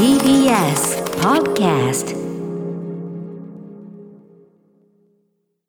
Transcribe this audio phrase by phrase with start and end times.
[0.00, 2.16] TBS Podcast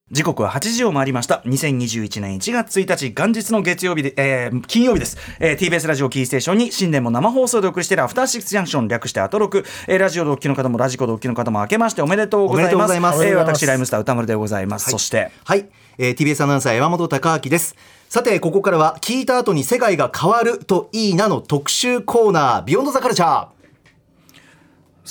[0.10, 1.42] 時刻は8時を回りました。
[1.46, 12.76] 2021年1月1日元日の月曜日で、えー金曜日です、えー TBS ラジオキーステーションに新年も生放送でお送りしているアフターシックスジャンクション略してアトロク、えーラジオ同期の方もラジコ同期の方も明けましておめでとうございます。
[12.76, 13.26] おめでとうございます。
[13.26, 15.32] えー私ライムスター歌丸でございます、そして。
[15.44, 15.68] はい、
[15.98, 17.76] えー TBS アナウンサー山本貴明です。
[18.08, 23.61] さてここからは聞いた後に世界が変わるといいなの特集コーナービヨンドザカルチャー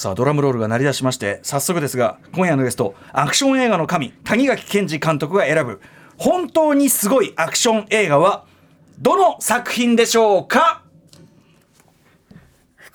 [0.01, 5.83] さあドラムロールが鳴り出しまして早速ですが今夜のゲストアクション映画の神谷垣健二監督が選ぶ
[6.17, 8.47] 本当にすごいアクション映画は
[8.99, 10.85] どの作品でしょうか？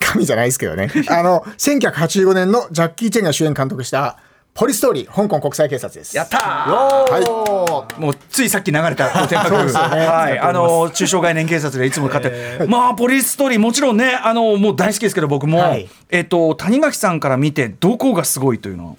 [0.00, 0.90] 神じゃないですけどね。
[1.08, 4.18] あの、1985年のジャッキー・チェンが主演監督した、
[4.56, 6.16] ポリストーリー、香港国際警察です。
[6.16, 6.40] やったー。
[6.70, 10.06] はもうついさっき流れたお手そうですよね。
[10.06, 15.86] はい、あの中小概念警察でいつも買って、まあポリスストーリーもちろんねあのもう大好きですけど僕も、はい。
[16.08, 18.96] えっと谷垣さんから見てどこがすごいというのは？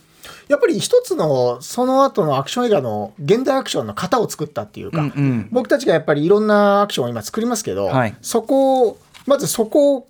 [0.48, 5.50] やっぱり一つの、その後のアクション映画の現代アクションの型を作ったっていうか、うんうん。
[5.52, 8.16] 僕たちがやっぱりいろんなアクションを今作りますけど、はい。
[8.22, 10.08] そこを、まずそこを、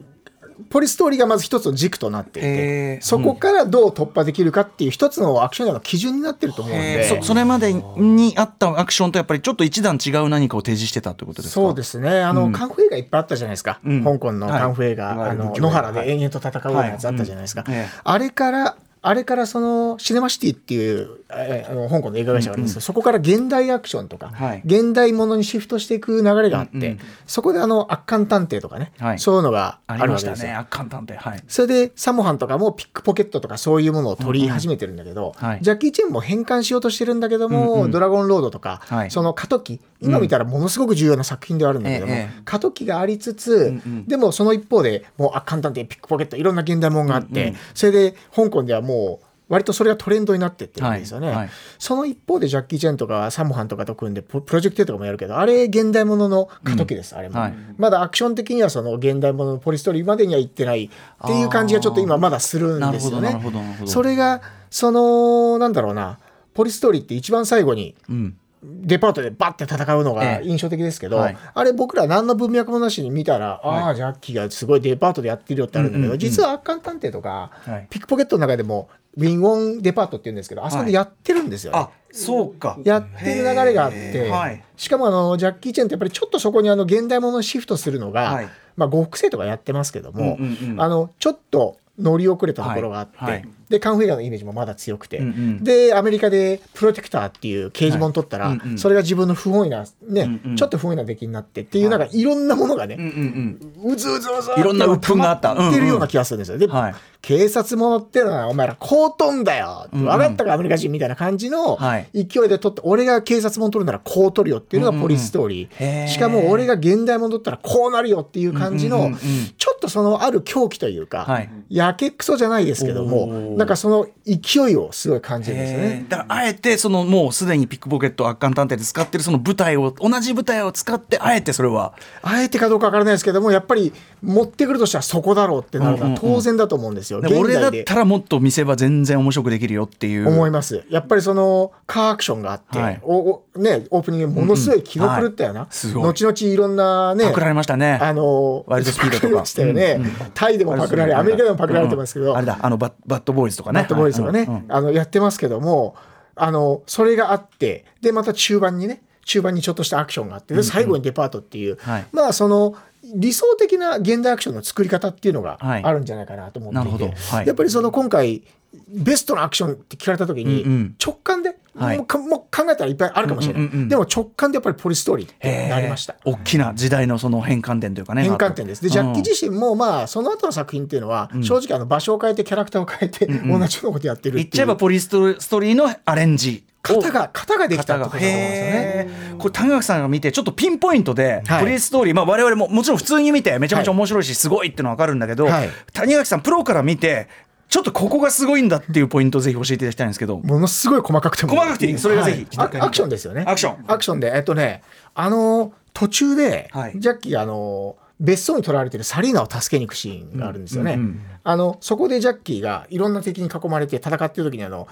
[0.69, 11.61] ポリストーリーがまず一つの軸となっていて、そこからどう突破できるかっていう一つのアクションの基準になってると思うんで、そそれまでにあったアクションとやっぱりちょっと一段違う何かを提示してたということですか？
[11.61, 12.52] そうですね、あの、うん。
[12.52, 14.03] カンフー映画いっぱいあったじゃないですか、うん。
[14.03, 15.30] 香港のカンフー映画、はい。
[15.31, 17.72] あの野原で延々と戦うようなやつあったじゃないですか、はい。
[17.72, 17.80] うん。
[17.81, 24.62] ええあれから、あれからそのシネマシティっていうえーあの香港の映画会社があるんですけど、そこから現代アクションとか、はい。
[24.66, 29.20] 現代ものにシフトしていく流れがあって、うんうんそこであの悪漢探偵とかね、はい。
[29.20, 30.48] そういうのがあありましたるわけですよ。
[30.50, 31.18] ね悪漢探偵。
[31.18, 31.44] はい。
[31.48, 35.59] それでサモハンとかもピックポケットとかそういうものを取り始めてるんだけど、はい。
[35.62, 37.92] ジャッキー・チェンも変換しようとしてるんだけども、うんうん。
[37.92, 39.12] ドラゴンロードとか、はい。
[39.12, 42.42] その過渡期今見たらものすごく重要な作品ではあるんだけども、ええええ。
[42.45, 44.08] 過渡期がありつつ、んうん。
[44.08, 57.53] でもその一方でもう悪漢探偵ピックポケットいろんな現代もんがあって、それで香港ではもう割とそれがトレンドになってってるんですよね、はいはいその一方でジャッキー・チェンとかサモハンとかと組んでププロジェクトとかもやるけどあれ現代ものの過渡期です、あれも、はい。
[57.78, 60.90] まだアクション的にはその現代もののポリストーリーまでには行ってないっ
[61.25, 63.40] ていう感じがちょっと今まだするんですよね。
[63.85, 66.19] それがそのなんだろうな
[66.53, 70.47] ポリストーリーって一番最後にうんデパートでバッて戦うのがええ。
[70.47, 71.38] 印象的ですけど、はい。
[71.53, 76.19] あれ僕ら何の文脈もなしに見たら、ああジャッキーがすごいデパートでやってるよってあるんだけど、うんうんうん。
[76.19, 77.88] 実は圧巻探偵とか、はい。
[77.90, 81.79] ピックポケットの中でもウィンウォンデパートって言うんですけどあそこでやってるんですよね。
[81.79, 82.78] あそうか。
[82.84, 84.31] やってる流れがあって、
[84.75, 88.50] しかもあのジャッキー・チェンってやっぱりちょっとそこにあの現代ものにシフトするのが、はい。
[88.75, 90.81] まあ、呉服生とかやってますけども、うんうんうん。
[90.81, 93.31] あのちょっと乗り遅れたところがあって、はい。
[93.34, 95.63] はいでカンフー映画のイメージもまだ強くて、うんうん。
[95.63, 98.78] でアメリカでプロテクターっていう刑事本取ったら、はいうんうん。
[98.78, 100.55] それが自分の不本意な、ねうんうん。
[100.55, 102.28] ちょっと不本意な出来になってっていう、なんかい。
[102.28, 105.53] ろんなものがね、うんうんうずうずうずいろんな鬱憤があった。
[105.53, 106.57] ってるような気がするんですよ。
[106.57, 106.95] で、はい。
[107.22, 110.05] 警察ものってのはお前らこう飛んだよ、うんうん。
[110.05, 112.07] 分かったかアメリカ人みたいな感じのはい。
[112.13, 116.07] 勢いで取って、俺が警察もの取るならこう取るよっていうのがポリスストーリー、へー。
[116.07, 119.19] しかも俺が現代もの取ったらこうなるよっていう感じのうんうんうんうん。
[119.57, 121.50] ちょっとそのある狂気というか、はい。
[121.70, 123.58] やけくそじゃないですけどおもー。
[123.58, 126.09] なんかその勢いをすごい感じるんですよへねー。
[126.09, 131.94] だからあえてそのもうすでにピックポケット圧巻探偵で使ってるその舞台を同じ舞台を使ってあえてそれは。
[132.22, 137.22] あえてかどうかわからないですけどもやっぱり持ってくるとしたらそこだろうってなるのは当然だと思うんですよ。
[137.22, 137.81] でも俺だ現代で。
[137.81, 140.28] ったらもっと見せ場全然面白くできるよっていう。
[140.28, 143.00] 思いますやっぱりそのカーアクションがあって、はい。
[143.03, 145.68] おおね、オープニングものすごい気の狂ったような、うん。
[146.02, 146.09] はい。
[146.14, 148.00] 後々いろんなねパクられましたね。
[148.02, 149.46] あのワイルドスピードとか
[149.78, 150.00] ね、
[150.34, 152.38] タイでもパクられアメリカでもパクられてますけど、うん。
[152.38, 153.82] あれだあのバッバッドボーイズとかね。
[153.82, 155.96] バッドボーイズとかね、あのやってますけども
[156.36, 162.06] あのそれがあってでまた中盤にね中盤にちょっとしたアクションがあってで最後にデパートっていう、はい。
[162.12, 162.76] まあその
[163.16, 165.84] 理想的な現代アクションの作り方っていうのがはい。
[165.84, 167.38] あるんじゃないかなと思っていて、なるほど。
[167.38, 167.48] はい。
[167.48, 168.44] やっぱりその今回
[168.90, 171.98] ベストのアクションって聞かれた時に、直感で、はい。
[171.98, 176.16] もうかもう考えたらいっぱいあるかもしれない、うんうんうんでも直感でやっぱりポリストーリーってなりました。
[176.26, 178.24] 大きな時代のその変換点というかね。
[178.24, 178.82] 変換点です。
[178.82, 184.44] で、ジャッキーうん自身も、まあ、その後の作品っていうのは、正直、あの、場所を変えて、キャラクターを変えて、同じようなことやってるって。
[184.44, 186.64] 言っちゃえばポリストーリーのアレンジ。
[186.84, 189.35] 型が、型ができたってことだと思うんですよね。
[189.38, 191.64] これ谷垣さんが見てちょっとピンポイントで、はい。
[191.64, 195.70] ポリスストーリー、まあ、我々ももちろん普通に見てめちゃめちゃ面白いしすごいっていうのは分かるんだけど、はい。
[195.94, 197.28] 谷垣さんプロから見て
[197.69, 200.37] ちょっとここがすごいんだっていうポイントをぜひ教えていただきたいんですけど。
[200.40, 201.53] ものすごい細かくても。
[201.53, 201.97] 細かくていい。
[201.97, 202.58] それがぜひ。
[202.58, 203.43] はいあアクションですよね。
[203.46, 203.85] アクション。
[203.87, 204.84] アクションで、えっとね、
[205.14, 206.93] あの、途中で、はい。
[206.96, 210.93] ジャッキーが、あの、別荘に取られてるサリーナを助けに行くシーンがあるんですよね。
[210.93, 211.22] うんうんうん。
[211.43, 214.87] あの、そこでジャッキーがいろんな敵に囲まれて戦ってる時に、あの、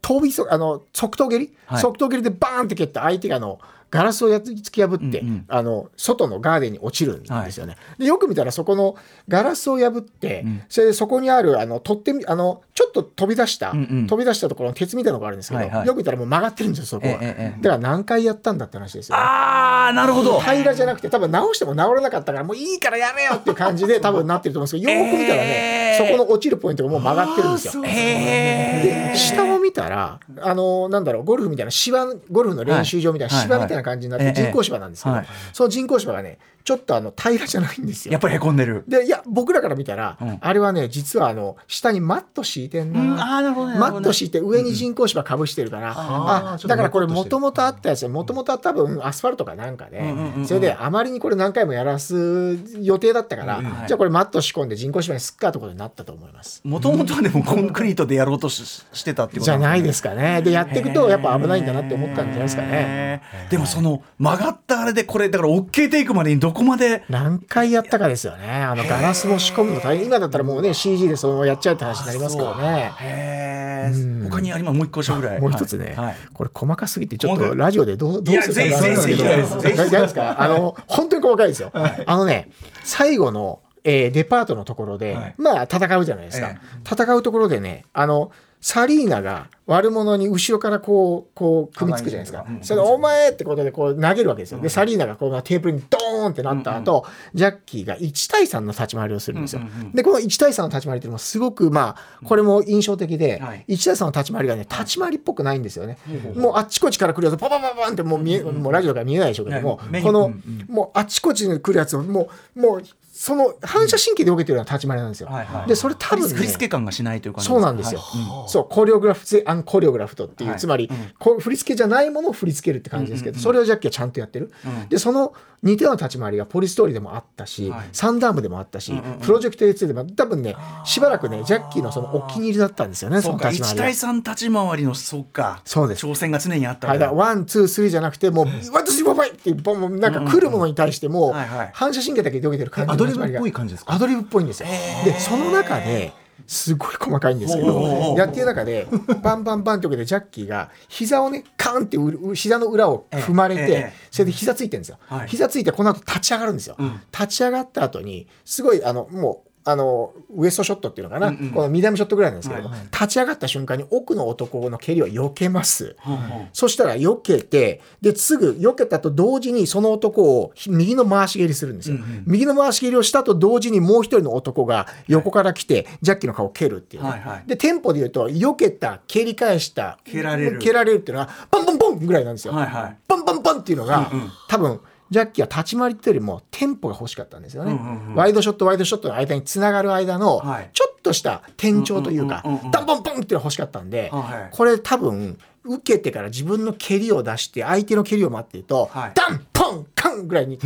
[0.00, 1.82] 飛びそあの側頭蹴り、はい。
[1.82, 5.44] 側頭蹴りでバーンって蹴って相手があのガラスをやっ突き破って、うんうん。
[5.48, 7.76] あの外のガーデンに落ちるんですよね。
[7.98, 8.96] でよく見たらそこの
[9.28, 10.62] ガラスを破って、ん。
[10.68, 14.06] それでそこにあるあの取ってみあのちょっと飛び出した、うんうん。
[14.06, 15.86] 飛び出したところの鉄みたいなのがあるんですけど、はいはい。
[15.86, 17.14] よく見たらもう曲がってるんですよそこは。
[17.14, 17.62] ええええ。
[17.62, 19.22] だから何回やったんだって話ですよね。
[19.22, 20.38] ああなるほど。
[20.40, 25.48] 平らじゃなくて多分直しても直らなかったからもういいからやめよっていう感じで多分なってると思うんですけどよーく見たらね、
[25.82, 27.82] えーそこの落ちるポイントがもう曲がってるんですよ。
[27.82, 33.44] で下を見たらあのなんだろうゴルフみたいな芝ゴルフの練習場みたいなはい。
[33.44, 35.26] 芝みたいな感じになって人工芝なんですけど、はい。
[35.52, 36.38] その人工芝がね
[36.68, 38.12] ちょっとあの平らじゃないんですよ。
[38.12, 38.20] やっ。
[38.20, 38.84] ぱりへこんでる。
[38.86, 40.38] でいや僕らから見たら、うん。
[40.38, 56.60] あれはね実はあの下にマット敷いてんな、うんあーなるほどねマット敷いて上に人工芝かぶしてるから、あーちょっとあだからこれもともとあったやつもともとは多分アスファルトかなんかで、うんうんうんそれであまりにこれ何回もやらす予定だったから、うんうんじゃあこれマット仕込んで人工芝にすっかってことになったと思います。
[56.64, 60.42] もともとはでもコンクリートでやろうとししてたってことじゃないですすかね。
[60.42, 63.22] でやっていくとやっぱ危ないんだなって思ったんじゃないですかね。
[63.48, 67.04] でもその曲がったあれでこれだから OK テイクまでにどこまで。
[67.08, 68.50] 何回やったかですよね。
[68.50, 70.06] あのガラスも仕込むの大変。
[70.06, 72.92] 今だったらもうね CG でそのままやっちゃうって話になりますからね。
[72.98, 74.76] へえ他にあります？
[74.76, 75.40] もう一個しぐらい。
[75.40, 76.16] もう一つね、はい。
[76.32, 79.60] これ細かすぎてちょっとラジオでどうどうするかかんないけど。
[79.60, 80.42] ぜひ大丈夫ですか？
[80.42, 81.70] あの 本当に細かいですよ。
[81.72, 82.50] あのね
[82.84, 85.34] 最後の、えーデパートのところで、はい。
[85.38, 86.58] まあ戦うじゃないですか、え。
[86.84, 99.62] 戦うところでねあのサリーナが悪者に後ろからこうこう組みつくじゃないですか、うんそれでお前ってことでこう投げるわけですよ、でサリーナがこうテーブルにドーンってなった後、ジャッキーが1対3の立ち回りをするんですよ、
[99.94, 103.64] でこの1対3の立ち回りっていうのもすごくまあこれも印象的で、はい。
[103.68, 105.98] 1対3の立ち回りがね立ち回りっぽくないんですよね、
[106.34, 112.82] もうあっちこっちから来るやつパパパパンってもう見えもうラジオから見えないでしょうけども、この、うんもうあっちこっちに来るやつをもうもう
[113.20, 115.68] その反射神経で受けてるような立ち回りなんですよ、はいはい。
[115.68, 117.48] でそれ多分ね振り付け感がしないという感じ。
[117.48, 118.48] そうなんですよ、はい。
[118.48, 120.58] そうコレオグラフゼアンコレオグラフトっていう、はい。
[120.60, 124.88] つまり、う振り付けじゃないものを振り付けるって感じですけど、それをジャッキーはちゃんとやってる、うん。
[124.88, 125.34] でその
[125.64, 127.88] 似たような立ち回りがポリストーリーでもあったし、はい。
[127.92, 129.18] サンダーアームでもあったし、うんうんうん。
[129.18, 130.54] プロジェクト A2 でも多分ね
[130.84, 135.60] しばらくねジャッキーのそのお気に入りだったんですよねそそうか1の立ち回りが対3立ち回りのそうか。
[135.64, 136.06] そうです。
[136.06, 141.70] 挑戦が常にあったはい、だから one、two、three じゃなくて、もう、 one、two、three、four、five ってなんか来るものに対しても、はいはい。
[141.74, 143.92] 反射神経だけで受けてる感じリブっぽい感じですか？
[143.94, 144.68] アドリブっぽいんですよ。
[145.04, 146.12] で、その中で、
[146.46, 148.86] すごい細かいんですけど、うやってる中で、
[149.22, 154.98] バンバンバンって受けて、ジャッキーが、膝をね、カーンって膝の裏を踏まれてそれで膝ついてるんですよ。
[155.08, 155.28] はい。
[155.28, 156.76] 膝ついて、この後立ち上がるんですよ。
[156.78, 157.00] ん。
[157.12, 161.50] 立ち上がった後に、すごい、あの、もう、あのウエストショットっていうのかな、うんうん。
[161.50, 162.80] このミディアムショットぐらいなんですけども、はい。
[162.90, 165.94] 立ち上がった瞬間に奥の男の蹴りを避けます。
[166.06, 166.20] うんうん
[166.52, 171.96] そしたら避けて、で、すぐ避けたと同時にその男をひ右の回し蹴りするんですよ。
[171.96, 172.24] うんうん。
[172.26, 177.02] 右の回し蹴りをしたと同時にもう一人の男が横から来て、ジャッキーの顔を蹴るっていう。
[177.02, 177.44] ね、はいはい。
[177.46, 180.58] で、テンポで言うと、避けた、蹴り返した、蹴られる。
[180.58, 182.54] 蹴られるっていうのが、パンパンポンぐらいなんですよ。
[182.54, 182.96] はいはい。
[183.06, 184.30] パンパンパンっていうのが、うんうん。
[184.48, 188.14] 多分、ジャッキーは立ち回りっていうよりもテンポが欲しかったんですよね、うんうんうん。
[188.14, 190.70] ワイドショットワイドショットの間につながる間のはい。
[190.72, 194.56] ちょっとした転調というかダンポンポンっていうのが欲しかったんで、はい。
[194.56, 199.12] これ多分受けてから自分の蹴りを出して相手の蹴りを待ってると、はい。
[199.14, 200.58] ダンポンカンぐらいに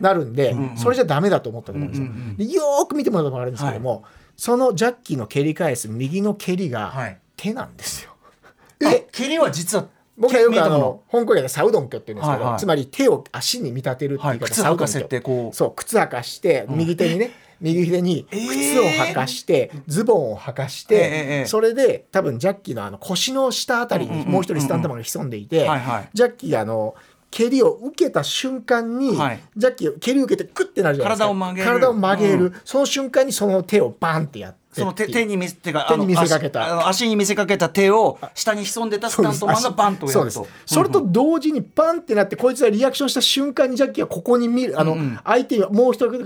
[0.00, 2.06] なるんで、それじゃダメだと思ったと思うんですよ。
[2.06, 4.04] うんうんうんでよーく見てもらうと分かるんですけども、
[4.36, 7.18] そのジャッキーの蹴り返す右の蹴りがはい。
[7.36, 8.12] 手なんですよ。
[8.80, 9.86] え蹴りは実は
[10.16, 12.60] 僕はよくあの香港でサウドンキョって言うんですけど、はいはい。
[12.60, 14.54] つまり手を足に見立てるっていう言い方、はい。
[14.54, 15.08] サウドンキョ。
[15.08, 15.56] てこう。
[15.56, 17.30] そう靴履かして右手にね、
[17.60, 18.48] 右手にえー。
[18.48, 25.60] 靴を履かして、ズボンを履かして、ええええそれで多分ジャッキーのあの腰の下あたりうんうんうんにもう一人スタントマンが潜んでいて、
[26.12, 26.94] ジャッキーがあの
[27.30, 29.40] 蹴りを受けた瞬間に、はい。
[29.56, 31.24] ジャッキー蹴りを受けてクッてなるじゃないですか。
[31.24, 31.66] 体を曲げる。
[31.66, 36.88] 体を曲げる、その瞬間にその手をバンってやってその手手に見せてか手に見せかけた。
[36.88, 40.38] 足に見せかけた手を下に潜んでたスタントマンがバンとやそうです。
[40.38, 45.20] るとそれと同時にバンってなってこいつがリアクションした瞬間にジャッキーはここに見るあの、うんうん。
[45.24, 46.24] 相手にもう一人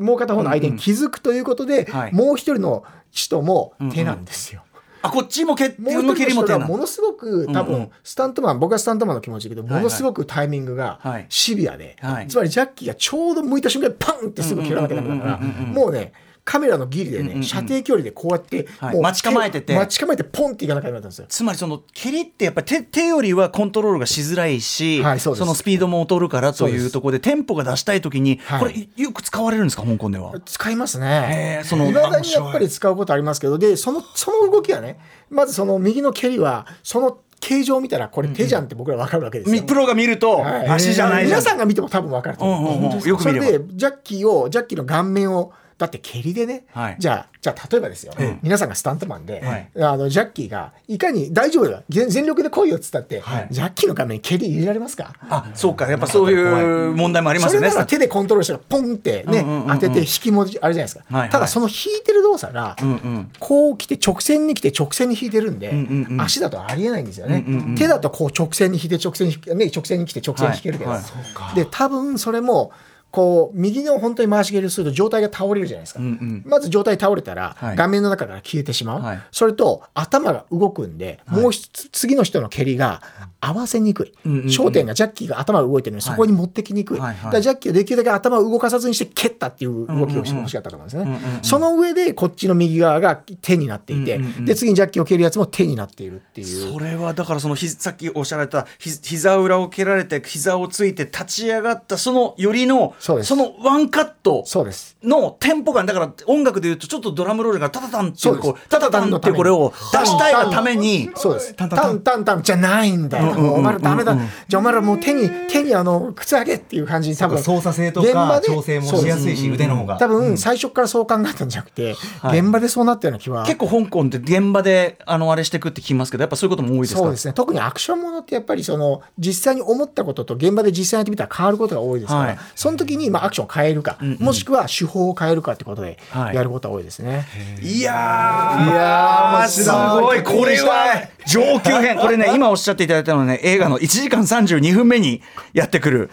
[0.00, 2.12] もう片方の相手に気づくということで、はい。
[2.12, 4.62] もう一人の人も手なんですよ。
[5.02, 7.80] あこっちも蹴ってもう蹴りも手ものすごく多分、うん。
[7.82, 11.26] うんスタントマン僕はスタントマンの気持ちだけど、はいものすごくタイミングがはい。
[11.28, 12.26] シビアで、はい。
[12.26, 15.74] つまりジャッキーがちょうど向いた瞬間にパンってすぐ蹴らなきゃダメだからうんうんうんうんうん。
[15.74, 16.12] もうね
[16.44, 19.00] カメラのギリでね、射程距離でこうやって、はい。
[19.00, 19.74] 待ち構えてて。
[19.74, 21.26] 待ち構えてポンっていかなきゃダメだったんですよ。
[21.28, 25.46] つまりその蹴りってやっぱり手手よりはコントロールがしづらいし、はいそうです。
[25.46, 28.60] のスピードも劣るからというところでテンポが出したい時に、はい。
[28.60, 30.32] これよく使われるんですか香港では？
[30.44, 31.62] 使いますね。
[31.64, 34.98] そのいまだにやっぱり使うことありますけどでそのその動きはね
[35.30, 39.60] まずその右の蹴りはその形状を見たらこれ手じゃんって僕ら分かるわけですよ。
[39.62, 40.68] みプロが見ると、はい。
[40.68, 43.08] 足じゃない皆さんが見ても多分分かると思う、うんうんうん。
[43.08, 43.46] よく見れば。
[43.46, 46.96] それでジャッキーをジャッキーの顔面をだって蹴りでね、はい。
[46.98, 48.12] じゃあじゃあ例えばですよ、
[48.42, 49.70] 皆さんがスタントマンで、はい。
[49.80, 53.48] あのジャッキーがいかに大丈夫だ全全力で来いよっつったって、はい。
[53.50, 55.14] ジャッキーの画面に蹴り入れられますか？
[55.28, 55.88] あそうか。
[55.88, 57.68] やっぱそういう問題もありますよね。
[57.68, 59.78] それなら手でコントロールしてポンってね、うんうんうんうん。
[59.78, 61.30] 当てて引きもあるじゃないですか、はいはい。
[61.30, 63.30] ただその引いてる動作が、うんうん。
[63.40, 66.20] こう来て直線に来て直線に引いてるんで、んうんうん。
[66.20, 71.00] 足だとありえないんですよね、うんうんうん手だとこう直線に引いて直線にね、直線に来て直線に引けるけど、はい。
[71.00, 71.56] はい。
[71.56, 72.70] で多分それも
[73.14, 76.42] こう右の本当に回し蹴りをすると状態が倒れるじゃないですか、うんうん。
[76.44, 77.76] まず状態倒れたら、はい。
[77.76, 79.22] 画面の中から消えてしまう、はい。
[79.30, 83.02] それと頭が動くんで、もう一つ次の人の蹴りが
[83.46, 84.46] 合わせにくい、うんうんうん。
[84.46, 87.16] 焦点がジャッキーが頭が動いてるのにそこに持ってきにくい、はいはい。
[87.16, 96.72] だからジャッキーはできるだけ頭を動かさずにして蹴ったっていう動きをしてほしかったと思うんですね、うんうんうんその上でこっちの右側が手になっていて、うんうんうんで次にジャッキーを蹴るやつも手になっているっていう。
[96.72, 104.96] それはだからそのひさっきおっしゃられたひ膝裏を蹴られて膝をついて立ち上がったそのよりのそのワンカットそうです。
[105.02, 105.86] のテンポ感。
[105.86, 111.10] だから音楽でいうとちょっとドラムロールがタタタンっていうこそうタタタンってこれを出したいがために。
[111.14, 111.54] そうです。
[111.54, 111.68] タン
[112.00, 113.33] タンタンじゃないんだよ。
[113.36, 114.16] お前らダメだ。
[114.48, 117.42] じゃあお前らもう手に手にあの靴上げっていう感じに多分。
[117.42, 119.98] 操作性とか現場で調整もしやすいし腕の方が。
[119.98, 122.40] 多分最初からそう考えたんじゃなくて、はい。
[122.40, 123.44] 現場でそうなったような気は。
[123.44, 127.00] 結構香港って現場であのあれしてくって聞きますけどやっぱそういうことも多いですか？
[127.00, 127.34] そうですね。
[127.34, 132.38] 特にアクションものってやっぱりその実際に思ったことと現場で実際にやってみたら変わることが多いですから、はい。
[132.54, 134.18] その時にまあアクションを変えるか、んうん。
[134.18, 136.36] もしくは手法を変えるかってことではい。
[136.36, 137.26] やることが多いですね。
[137.62, 138.64] いやー。
[138.64, 141.98] いやーすごいこれは上級編。
[141.98, 146.10] これね今おっしゃっていただいたのはね映画の1時間32分目にやってくる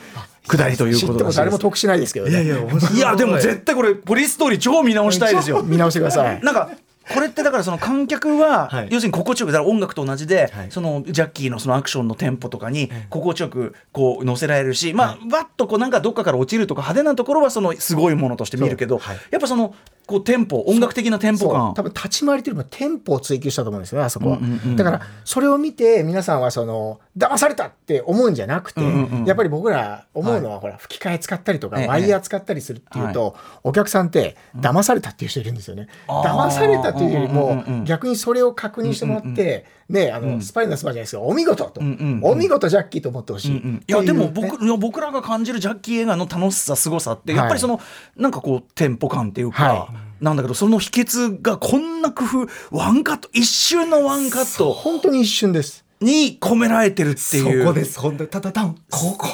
[0.47, 2.43] くだりということでも誰も得しないですけどね。
[2.43, 5.61] いやでも絶対これポリストーリー超見直したいですよ。
[5.63, 6.41] 見直してください。
[6.41, 6.71] なんか
[7.13, 8.87] これってだからその観客は、はい。
[8.89, 10.71] 要するに心地よくだから音楽と同じで、はい。
[10.71, 19.01] そのジャッキーのそのアクションのテンポとかに心地よくこう乗せられるし、まあわっとこうなんかどっかから落ちるとか派手なところはそのすごいものとして見るけど、
[19.31, 19.75] やっぱその
[20.11, 21.73] こうテンポ音楽的なテンポ感。
[21.73, 42.31] 多分立ち回りというよりもテンポを追求したと思うんですよねあそこは、うんうんうんだからそれを見て皆さんはその騙されたって思うんじゃなくて、んうんうんやっぱり僕ら思うのは、ほら吹き替え使ったりとか、ええワイヤー使ったりするっていうと、お客さんって騙されたっていう人いるんですよね、騙されたというよりも、うんうんうんうん逆にそれを確認してもらって、ねあの、スパイのスパじゃないですけどお見事と、んうんうん。
[42.31, 43.83] お見事ジャッキーと思ってほしい、うんうん。
[43.87, 47.79] いやでも僕僕らが感じるジャッキー映画の楽しさすごさってやっぱりその、
[48.15, 49.89] なんかこうテンポ感っていうか、は
[50.21, 55.85] なんだけどその秘訣がこんな工夫ワンカット一瞬のワンカット本当に一瞬です。
[56.01, 57.65] に込められてるってそいう。
[57.65, 58.29] こです本当に。
[58.29, 59.27] タタタンここ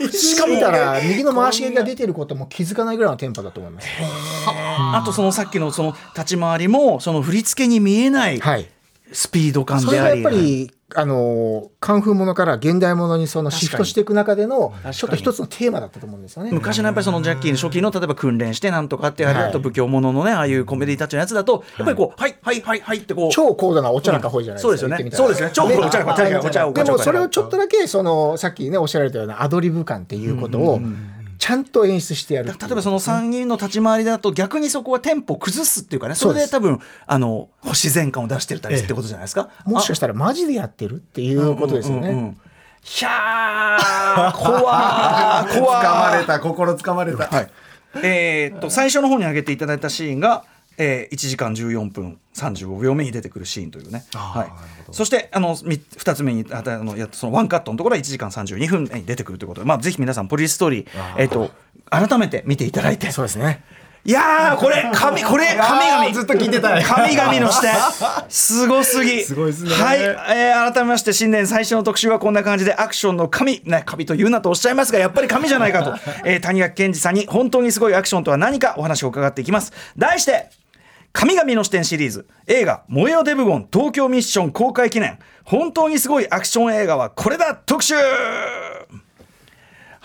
[0.00, 3.86] の一しかも見たら右の回し蹴りが出てることも気づかないぐらいのテンポだと思います。
[4.46, 8.66] あとそのさっきのその立ち回りもその振り付けに見えないはい
[9.14, 16.52] スピード感であり、それがやっぱり、あのカンフーものから現代ものにそのシフトしていく中でのちょっと一つのテーマだったと思うんですよね。
[16.52, 19.48] 昔のやっぱりそのジャッキーの初期の例えば訓練してなんとかってやるはい。
[19.48, 22.36] あと武教もののねああいうコメディタッチのやつだとやっぱりこうはい。
[22.40, 24.86] はいはいはいってこう超高度なお茶なんかほいじゃないですか。
[24.86, 25.50] そうですよねそうですね。
[25.52, 30.80] 超高度なお茶なんかね確かにお茶をでもそれをちょっとだけそのさっきねおっしゃられたようなアドリブ感っていうことを
[31.44, 39.50] ちゃんと演出してやる例えばその3人の立ち回りだと逆にそこはテンポを崩すっていうかねそれで多分あの自然感を出してたりってことじゃないですか？
[39.66, 42.08] もしかしたらマジでやってるっていうことですよね。
[42.08, 42.40] うんうんうん
[42.80, 45.84] ひゃー怖ー 怖ー。
[45.84, 47.26] 掴まれた心掴まれた。
[47.28, 47.50] はい、
[48.02, 50.44] えーっと最初の方に挙げていただいたシーンが、
[50.78, 60.88] えー、1時間14分35秒目に出てくるシーンというね、はい、そしてあの2つ目にああのやそのワンカットのところは1時間32分に出てくるということで、まあ、ぜひ皆さんポリストーリー、
[61.18, 61.50] えーっと
[61.90, 63.10] 改めて見ていただいて。
[63.10, 63.62] そうですね。
[64.06, 66.12] いやーこれ神これ神々。
[66.12, 66.82] ずっと聞いてたい。
[66.82, 67.72] 神々の視点。
[68.28, 69.22] すごすぎ。
[69.22, 69.70] すごいですね。
[69.70, 73.62] はい、えー改めまして新年最初の特集はこんな感じでアクションの神。
[73.64, 79.72] ね神と言うなとおっしゃいますがやっぱり神じゃないかと、えー谷垣健二さんに本当にすごいアクションとは何かお話を伺っていきます。
[79.96, 80.50] 題して
[81.16, 82.26] 神々の視点シリーズ。
[82.48, 85.20] 映画「燃えよデブゴン東京ミッション」公開記念。
[85.44, 87.54] 本当にすごいアクション映画はこれだ！
[87.54, 87.94] 特集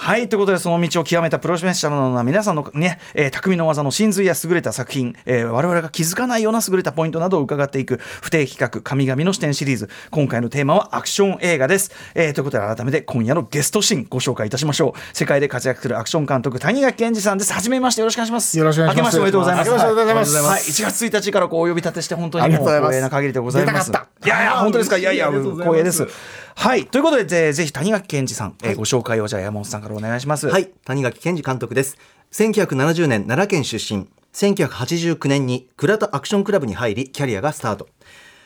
[0.01, 15.17] はいということでその道を極めたプロフェッショナルな皆さんのね、えー匠の技の真髄や優れた作品、えー我々が気づかないような優れたポイントなどを伺っていく不定期企画神々の視点シリーズ今回のテーマはアクション映画です、えーということで改めて今夜のゲストシーンご紹介いたしましょう。
[15.17, 17.51] 世界で活躍するアクション監督谷垣健二さんです。
[17.51, 18.57] 初めましてよろしくお願いします。
[18.57, 19.03] よろしくお願いします。
[19.03, 19.69] 明けましておめでとうございます。
[19.69, 20.55] 明けましておめでとうございます。
[20.55, 23.91] はい、1月1日からこうお呼び立てして本当にもう光栄な限りでございます。
[23.91, 24.97] いやいや本当ですか？
[24.97, 26.07] いやいや光栄です
[26.59, 31.97] はいということでぜぜひ谷垣健二さん、えーご紹介をじゃあ山本さんからお願いしますはい、谷垣健二監督です。
[32.33, 34.09] 1970年奈良県出身。
[34.33, 37.87] 1989年に倉田アクションクラブに入り、キャリアがスタート。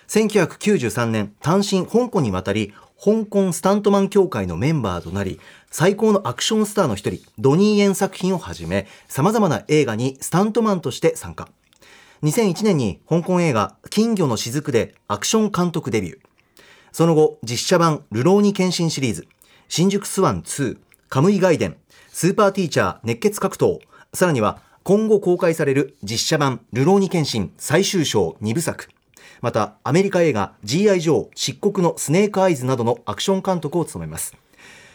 [0.10, 5.40] 1993年、単身香港に渡り、香港スタントマン協会のメンバーとなり
[5.72, 11.50] 最高のアクションスターの一人ドニー・エン作品をはじめ様々な映画にスタントマンとして参加
[12.22, 16.33] 2001年に香港映画金魚の雫でアクション監督デビュー
[16.94, 19.28] その後実写版ルローニケンシリーズ
[19.68, 20.78] 新宿スワン2
[21.10, 21.76] カムイ外伝
[22.10, 23.80] スーパーティーチャー熱血格闘
[24.14, 28.88] さらには今後公開される実写版ルローニケンシン最終章2部作
[29.42, 31.02] またアメリカ映画 G.I.
[31.02, 34.38] ジョー漆黒のスネークアイズなどのアクション監督を務めます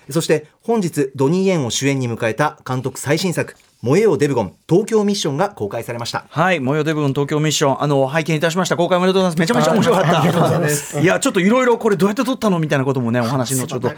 [0.08, 6.26] そして本日ドニー・エンを主演に迎えた監督最新作燃えよデブゴン東京ミッションが公開されました。
[6.28, 7.80] はい燃えよデブゴン東京ミッション。
[7.80, 8.76] あの拝見いたしました。
[8.76, 9.38] 公開おめでとうございます。
[9.38, 11.00] めちゃめちゃ面白かった。
[11.00, 13.96] いやちょっといろいろこれどうやって撮ったのみたいなこともねお話のちょっと、はい、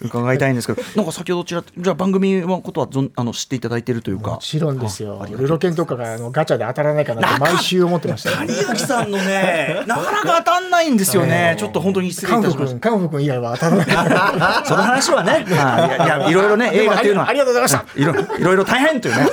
[0.00, 0.82] 伺いたいんですけど。
[0.94, 4.30] なんか先ほどちらじゃあ番組のことはあの知っていただいているというか。
[4.30, 5.26] もちろんですよ。
[5.28, 8.30] ルロケンとかがあのガチャで当たらないかなって毎週思ってました。
[8.30, 11.56] 谷垣さんのねなかなか当たんないんですよね。
[11.58, 13.86] ちょっと本当に失礼いたしましたカンフ君以外は当たらない。
[14.66, 15.50] その話はね、い。
[15.50, 17.28] やいろいろね映画っていうのは。
[17.28, 18.40] ありがとうございました。
[18.40, 19.30] いろいろ大変というね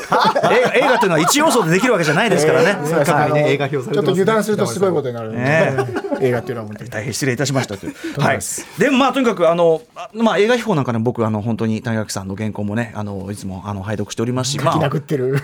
[0.76, 2.70] 映画というのは一要素でできるわけじゃないですからね。
[2.70, 5.76] えー、ね映画表ちょっと油断するとすごいことになる、ね、
[6.22, 7.96] 映画っていうのは本当に大変失礼いたしましたという。
[8.20, 8.40] はい。
[8.78, 9.82] でもまあとにかくあの
[10.14, 14.80] まあ映画秘宝なんかね僕あの本当に谷垣さんの原稿もねあのいつもあの拝読しておりますし、まあ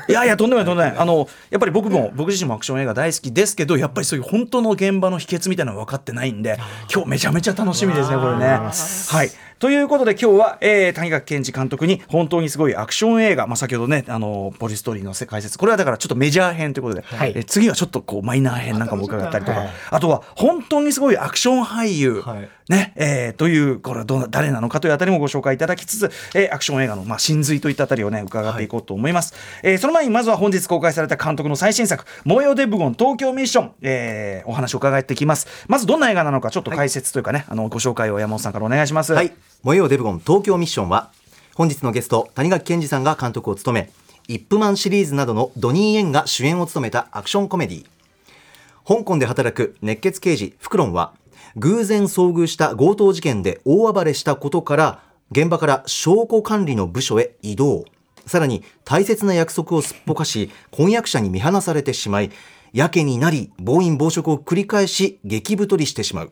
[0.08, 6.58] いやいやとんでもないとんでもないあのやっぱり僕も僕自身もアクション映画大好きですけどやっぱりそういう本当の現場の秘訣みたいなの分かってないんで
[6.94, 8.46] 今日めちゃめちゃ楽しみですねこれね。
[8.48, 9.49] はい。
[9.60, 35.48] ということで今日は、えー、谷垣健二監督に本当にすごいアクション映画、まあ、先ほどねあのポリストーリーの解説これはだからちょっとメジャー編ということで、はい、え次はちょっとこうマイナー編なんかも伺ったりとか、はい、あとは本当にすごいアクション俳優、はい、ねえー、というこれはど誰なのかというあたりもご紹介いただきつつ、えー、アクション映画の、まあ、真髄といったあたりをね伺っていこうと思います、はい、えー、その前にまずは本日公開された監督の最新作「燃えよデブゴン東京ミッション」えー、お話を伺ってきます。
[35.68, 39.14] まずどんな映画なのかちょっと解説というかね、あのご紹介を山本さんからお願いします。
[39.14, 41.12] はい燃えよデブゴン東京ミッションは
[41.54, 43.92] 本日のゲスト谷垣健二さんが監督を務め
[44.30, 47.86] イップマンシリーズなどのドニー・エンが主演を務めたアクションコメディ
[48.88, 51.12] 香港で働く熱血刑事フクロンは
[51.58, 57.84] 偶然遭遇した強盗事件で大暴れしたことから現場から証拠管理の部署へ移動。
[58.26, 62.32] さらに大切な約束をすっぽかし婚約者に見放されてしまい
[62.72, 66.32] やけになり暴飲暴食を繰り返し激太りしてしまう。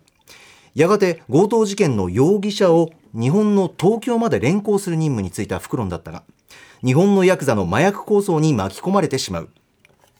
[0.75, 6.23] やがて強盗事件の容疑者を日本の東京まで連行する任務についたフクロンだったが
[6.83, 9.49] 日本のヤクザの麻薬抗争に巻き込まれてしまう。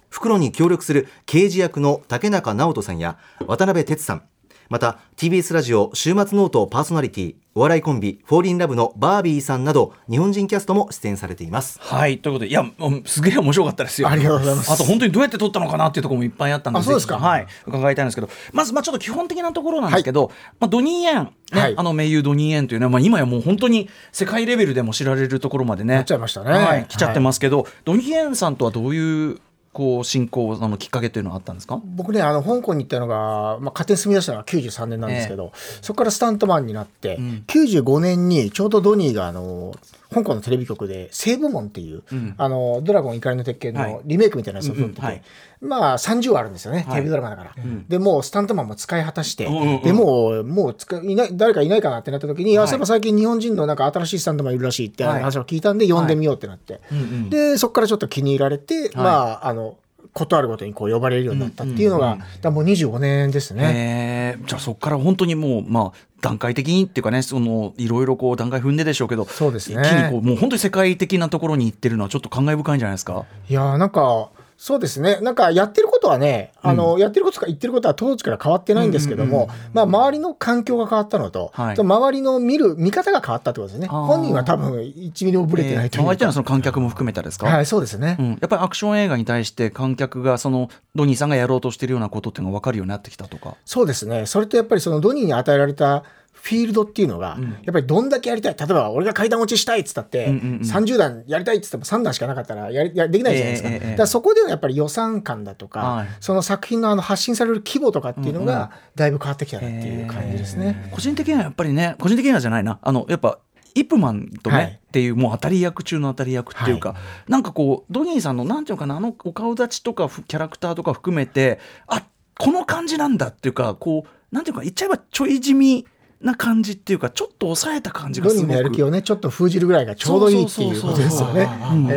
[0.09, 4.23] フクロンに協力する刑事役の竹中直人さんや渡辺哲さん
[4.69, 11.79] また TBS ラジオ週末ノートパーソナリティお笑いコンビフォーリンラブのバービーさんなど日本人キャストも出演されています。
[11.81, 12.65] はいということでいや
[13.05, 14.09] すげえ面白かったですよ。
[14.09, 14.71] ありがとうございます。
[14.73, 17.17] あと本当にどうやって撮ったのかなっていうところもいっぱいあったんであそうですか。
[17.17, 18.29] はい伺いたいんですけど。
[18.51, 29.39] まずまあちょっと基本的なところなんですけど、はい、まあドニーエンね、はい、あの名優ドニーエンというね、まあ、今やもう本当に世界レベルでも知られるところまでね、ちゃいましたね、はい、来ちゃってますけど、はい、ドニーエンさんとはどういう
[29.77, 31.79] こう進行のきっかけというのはあったんですか？
[31.83, 39.75] 僕ねあの香港に行ったのが、まあ、家庭住み出したのが93年なんですけど、えー、そこからスタントマンになって、うん、95年にちょうどドニーがあの
[40.11, 45.21] 香港のテレビ局で「西部門」っていう、うん、あのドラゴン怒りの鉄拳のリメイクみたいなやつを撮ってて、はい
[45.59, 56.79] まあ30話あるんですよね、はい、テレビドラマだから、うん、でもうスタントマンも使い果たして、うんでもうもう使いない誰かいないかなってなった時に、はい、そういえば最近日本人のなんか新しいスタントマンいるらしいって話を聞いたんで呼んでみようってなって、は
[57.27, 59.77] い、でそこからちょっと気に入られて、まああの
[60.13, 64.39] ことあるごとにこう呼ばれるようになったっていうのが、うんうん、もう25年ですね。
[64.47, 69.81] じゃあそこから本当にもうまあ段階的にっていうかねそのいろいろこう段階踏んででしょうけどそうですね。
[69.83, 73.25] 一気にこうもう本当に世界的なところに行ってるのはちょっと感慨深いんじゃないですか？
[73.47, 75.19] いやなんかそうですね。
[75.21, 83.87] なんかやってることはね、あの、うん、やってることとか言ってることは当時から変わってないんですけども、まあ周りの環境が変わったのと、はい、と周りの見る見方が変わったってことですね。
[83.87, 86.11] 本人は多分1ミリもぶれてないというか。
[86.11, 87.45] えー、周りはその観客も含めたですか？
[87.45, 93.55] はい、そうですね、うん、やっぱりアクション映画に対して観客がそのドニーさんがやろうとしているようなことっていうのが分かるようになってきたとか。
[93.63, 94.25] そうですね。
[94.25, 96.03] それとやっぱりそのドニーに与えられた
[96.47, 110.87] フィールドっていうのが、やっぱりどんだけやりたい例えば俺が階段落ちしたいっつったって、うんうんうん、30段やりたいっつっても3段しかなかったらやりやできないじゃないですか,、えーえー、だからそこでのやっぱり予算感だとか、はい、その作品のあの発信される規模とかっていうのがだいぶ変わってきたなっていう感じですね、え。
[110.89, 112.79] ー、個人的にはやっぱりね個人的にはじゃないな。
[112.81, 113.39] あのやっぱ
[113.75, 116.95] イップマンとね、はい、っていうもう当たり役中の当たり役っていうか、は
[117.27, 122.03] い、なんかこうドニーさんのなんていうかなあのお顔立ちとかキャラクターとか含めてあ
[122.39, 125.85] この感じなんだっていうかこうなんていうか言っちゃえばちょい地味
[126.19, 128.47] な感じっていうかちょっと抑えた感じがすごく。
[128.47, 131.45] のやる気をねちょっと封じるぐらいがちょうどいいっていうことですよね。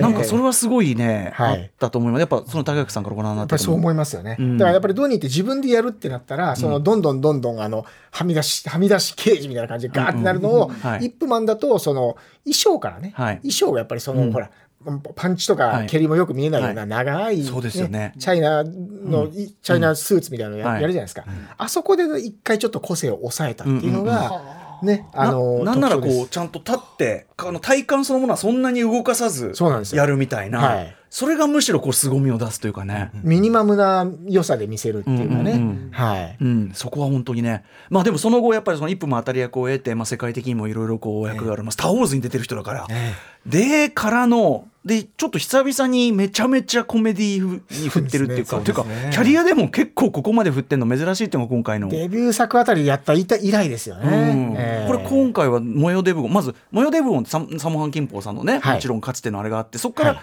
[0.01, 2.21] なんかそれはすごいね、はいあったと思います。
[2.21, 4.59] やっぱその高垣さんからご覧になってやっぱりそう思いますよね、うん。
[4.59, 11.07] だからやっぱりドニーって自分でやるってなったら、そのどんどんどんどんあのはみ出しはみ出し刑事みたいな感じでガーってなるのを、はい。
[11.07, 13.37] イップマンだとその衣装からね、はい。
[13.39, 14.33] 衣装がやっぱりその、うん。
[14.33, 14.51] ほら
[15.15, 15.87] パンチとはい。
[15.87, 18.15] か蹴りもよく見えないような長い、そうですよね。
[18.19, 21.25] チャイナの、いチャイナスーツみたいなのや,、るじゃないですか、
[21.59, 24.43] あそこで一回ちょっと個性を抑えたっていうのが、
[24.83, 30.01] ねあのななんならこうちゃんと立ってあの体幹そのものはそんなに動かさずそうなんですよ。
[30.01, 30.59] やるみたいな。
[30.59, 35.91] はいそれがむしろこう凄みを出すというかね、ミニマムな良さで見せるっていうかね、うんうんうん。
[35.91, 36.37] はい。
[36.41, 42.87] うん、そこは本当にね、まあでもその後、やっぱりその一歩も当たり役を得て、まあ、世界的にもいろいろこう役がある、まあ、スター・ウォーズに出てる人だから、
[43.45, 51.89] でからの、で、ちょっと久々にめちゃめちゃコメディに振ってるっていうか、そうっていうか、キャリアでも結構ここまで振ってるの珍しいっていうのが今回の。
[51.89, 54.07] デビュー作あたりでやった以来ですよね。
[54.07, 54.55] うん。
[54.57, 58.75] えーこれ今回は「模様デブゴン」まず「模様デブゴン」ってササモハン・キンポーさんのね、はい。
[58.75, 60.21] もちろんかつてのあれがあってそこから、はい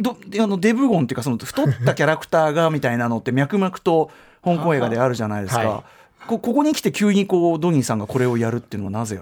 [0.00, 4.10] どあのデブゴンっていうかその太ったキャラクターがみたいなのって脈々と
[4.42, 5.84] 香港映画であるじゃないですか、は
[6.26, 9.20] こここに来て急にこうドニーさんがこれをやるっていうのはなぜ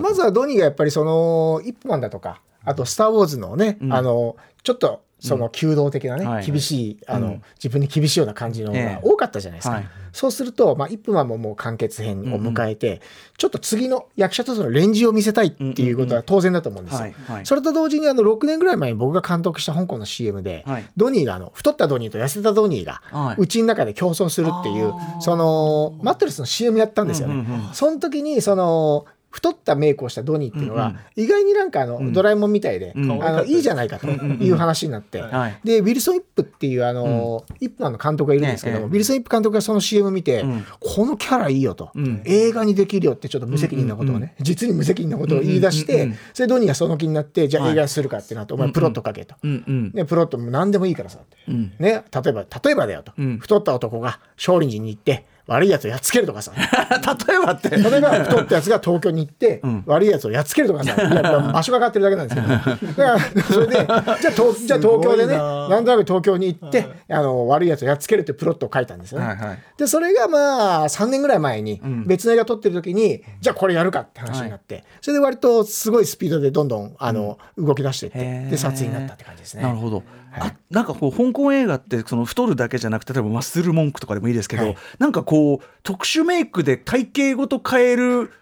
[0.00, 3.92] まずはドニーがやっぱりその「イップマン」だとかあと「スター・ウォーズ」のね、うん。
[3.92, 6.46] あのちょっとその弓道的なね、うんはい。
[6.46, 7.42] 厳しいあの、うん。
[7.54, 8.84] 自分に厳しいような感じのええ。
[8.96, 9.88] が多かったじゃないですか、はい。
[10.12, 13.00] そうすると、まあ、イップマンももう完結編を迎えて、
[13.38, 17.00] ちょっと次の役者とそのレンジを見せたいっていうことは当然だと思うんですよ。
[17.00, 17.46] はいはい。
[17.46, 20.84] それと同時にあの6年ぐらい前に僕が監督した香港の CM で、はい。
[20.96, 23.36] ドニーがあの太ったドニーと痩せたドニーがはい。
[23.38, 27.34] うちの中で競争するっていう、そのマットレスの CM やったんですよね。
[27.34, 27.74] うんうんうん。
[27.74, 33.24] その時にその太ったメイクをしたドニーっていうのが、うん意外になんかあの、ドラえもんみたいで、うん。
[33.24, 35.58] あのいいじゃないかという話になって、はい。
[35.64, 40.64] でウィルソン・イップっていうあの、イップマンの監督がいるんですけどウィルソン・イップ監督がその CM 見て、うん。
[40.80, 42.22] このキャラいいよと、うん。
[42.24, 47.72] 映画にできるよってちょっと無責任なことをね、実に無責任なことを言い出して、それでドニーがその気になってじゃあはい。
[47.72, 49.34] 映画にするかってなって、お前プロット書けと。
[49.42, 49.90] うんうん。
[49.94, 51.72] ね、プロットも何でもいいからさって、うん。
[51.78, 53.38] ね、例えば例えばだよと、うん。
[53.38, 56.52] 太った男が少林寺に行って悪いやつをやっつけるとかさ。
[56.56, 57.70] 例えばって。
[57.70, 59.82] 例えば太ったやつが東京に行って、ん。
[59.86, 60.94] 悪いやつをやっつけるとかさ。
[61.52, 65.80] 場所が変わってるだけなんですけどだから それでじゃあ東じゃあ東京でねな。
[65.80, 69.26] んとなく東京に行って、あの悪いやつをやっつけるってプロットを書いたんですよね。
[69.26, 69.58] はいはい。
[69.76, 72.04] でそれがまあ3年ぐらい前にん。
[72.06, 79.62] 別の映画撮ってる時に、じゃあこれやるかって話になって、それで割とすごいスピードでどんどんあの、動き出していってで撮影になったって感じですね。
[79.62, 80.02] なるほど、
[80.34, 84.76] あなんかこう香港映画ってその太るだけじゃなくて例えばマッスル文句とかでもいいですけど、はい。
[84.98, 88.32] なんかこう特殊メイクで体型ごと変える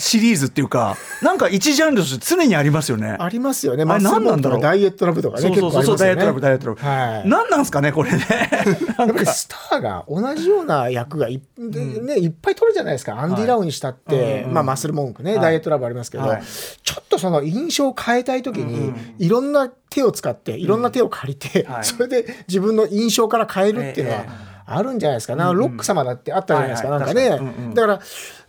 [0.00, 3.16] シリーズっていうかなんか一ジャンルとして常にありますよね。
[3.18, 3.82] ありますよね。
[3.82, 4.60] あれマッスル何なんだろう？
[4.60, 5.98] ダイエットラブとかね、そうそうそうね。
[5.98, 7.28] ダイエットラブダイエットラブ、はい。
[7.28, 8.18] 何なんですかねこれね。
[8.96, 13.18] やっぱりスターが同じような役がい,、でね、いっぱい取るじゃないですか。
[13.18, 16.42] アンディ・ラウにしたって、まあ、マッスル文句ね、ダイエットラブありますけど、はい。
[16.84, 21.84] ちょっとその印象を変えたい時に、いろんな手を使って、いろんな手を借りて、はい。
[21.86, 25.34] それで自分の印象から変えるっていうのはええあるんじゃないですか。
[25.34, 26.90] なんかロック様だってあったじゃないですか。
[26.90, 27.14] はいはい。
[27.14, 27.52] なんかね。
[27.58, 27.74] うんうん。
[27.74, 28.00] だから、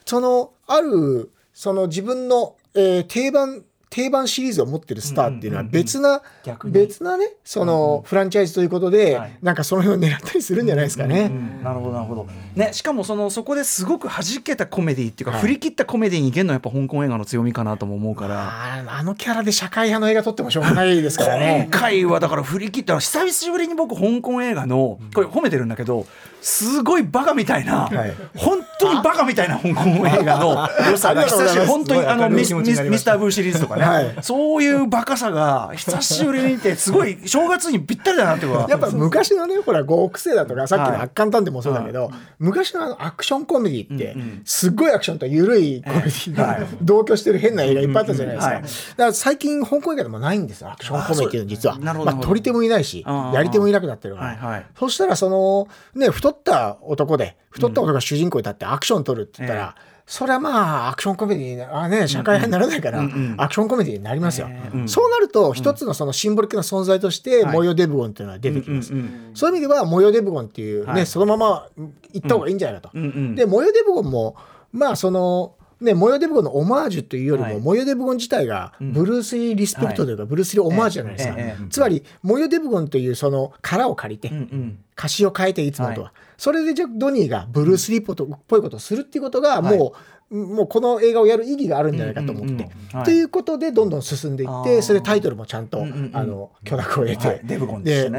[0.06, 6.22] その、ある、その自分の、えー定番、定番シリーズを持ってるスターっていうのは別な、
[6.66, 9.38] 別なね、そのフランチャイズということで、はい。
[9.42, 11.32] なんかその辺を狙ったりするんじゃないですかね。
[11.32, 15.42] うんなるほどなるほど、ね、しかもそのそこですごく弾けたコメディっていうか、はい。
[15.42, 18.48] 振り切ったコメディにいけるのはやっぱ香港映画の強みかなとも思うから。
[18.48, 21.68] あーあのキャラで社会派の映画撮ってもしょうがないですから今ね。
[21.72, 26.06] 回はだから振り切ったら久しぶりに僕香港映画のこれ褒めてるんだけど
[26.42, 28.14] すごいバカみたいな、はい。
[28.36, 34.16] 本当にバカみたいな 香港映画の良さが久しぶり本当にあのミスミスミスターブーシリーズとかね、はい。
[34.22, 48.54] そういうバカさが久しぶりに見てすごい 正月にぴったりだなってやっぱ昔のね、ほら、極星だとか、さっきの圧巻探偵もそうだけど、昔のあのアクションコメディって、すっごいアクションと緩いコメディが同居してる変な映画いっぱいあったじゃないですか。
[48.54, 48.64] はい。
[48.64, 51.74] だから最近、香港映画でもないんですよ、アクションコメディっていうの実は。
[51.74, 52.12] あそうなるほど。
[52.12, 54.28] まあ、撮り手もいないし、やり手もいなくなってるから。
[54.28, 54.66] はいはい。
[54.78, 59.76] そしたら、その、ね、太った男で、太った男が主人公に立ってアクション撮るって言ったら、
[60.10, 63.04] それはまあ、アクションコメディー、あね、社会派にならないから、
[63.38, 64.50] アクションコメディーになりますよ。
[64.88, 68.92] そうなると、一つのそのシンボリックな存在として、模様デブゴンっていうのは出てきます。
[69.36, 71.68] そういう意味では、模様デブゴンっていうね、はいそのまま
[72.12, 72.98] 行った方がいいんじゃないかと。
[73.36, 74.36] で、模様デブゴンも、
[74.72, 77.60] まあ、その、ね、模様デブゴンのオマージュというよりも、はい。
[77.60, 80.14] 模様デブゴン自体がブルース・リーリスペクトとい。
[80.14, 81.36] うか、ブルース・リーオマージュじゃないですか。
[81.38, 84.36] ええええつまり、模様デブゴンというその殻を借りて、うん。
[84.36, 97.58] うん歌詞を変えていつもとは、はそれでじゃあドニーがブルース・リーっぽいことをするっていうことがもう、もうこの映画をやる意義があるんじゃないかと思って、うんうんうんはいということでどんどん進んでいってそれでタイトルもちゃんと、んうんうんあの許諾を得て、で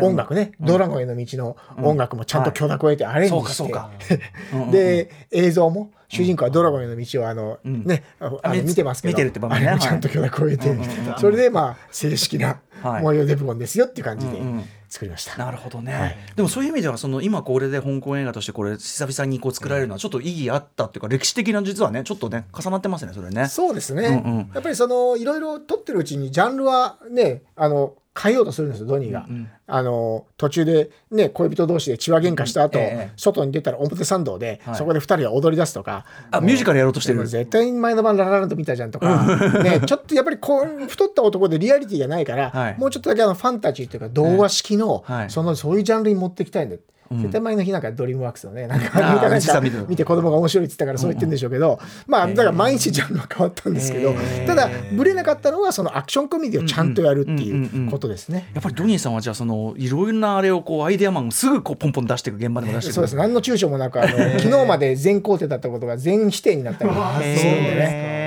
[0.01, 4.31] 音楽ね、ドラゴンへの道の音楽もちゃんと許諾を得てアレンジして、そうかそうか。
[4.70, 9.40] で映像も主人公はドラゴンへの道をあの、ねあのあ見見てますけど見てるって
[9.81, 10.77] ちゃんと許諾を得て、
[11.18, 13.03] それでまあ正式なはい。
[13.03, 14.38] 模様デブゴンですよっていう感じで。
[14.38, 15.38] うんうん作りました。
[15.38, 16.18] なるほどね、はい。
[16.35, 23.46] でもそういう意味ではその今これで香港映画としてこれ久々にこう作られるのはちょっと意義あったっていうか歴史的な実はねちょっとね重なってますねそれね。
[23.46, 24.50] そうですね、うんうん。
[24.53, 29.26] やっぱりそのいろいろ撮ってるうちにジャンルはねあの変えようとするんですよドニーが、
[29.66, 34.74] あの途中でね恋人同士で痴話喧嘩した後、ええ外に出たら表参道で、はい。
[34.74, 36.04] そこで二人が踊り出すとか。
[36.30, 37.26] あミュージカルやろうとしてる。
[37.26, 42.78] 絶対に前の晩ララランド見たじゃんとか、ね、ちょっとやっぱりこう太った男でリアリティがないから、はい。
[42.78, 45.30] もうちょっとだけあのファンタジーというか童話式の、はい。
[45.30, 46.76] そのそういうジャンルに持っていきたいんだ
[47.12, 54.46] 絶対前の日なんかドリームワークスのねなんかあーなんか見て子供が面白いって言ったからそう言ってるんでしょうけど、まあだから毎日ジャンルは変わったんですけど、えー。
[54.46, 58.49] ただブレなかったのはそのアクションコメディをちゃんとやるっていうことですね。
[58.55, 63.16] やっぱりドニーさんはじゃあそのいろいろなあれをこうアイデアマンをすぐこうポンポン出していく現場でも出してそうです。
[63.16, 67.90] 何の躊躇もなくあの昨日まで全肯定だったことが全否定になったりするんでね。
[68.07, 68.20] えー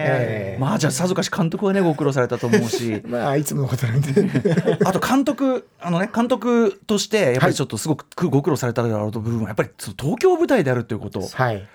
[0.59, 3.01] まあじゃあさぞかし監督はねご苦労されたと思うし。
[3.07, 4.13] まあいつものことなんで。
[4.85, 11.21] あと監督あのね監督としてやっぱりちょっとすごくご苦労されただろうと部分はやっぱりその東京舞台であるということ。
[11.21, 11.67] はい。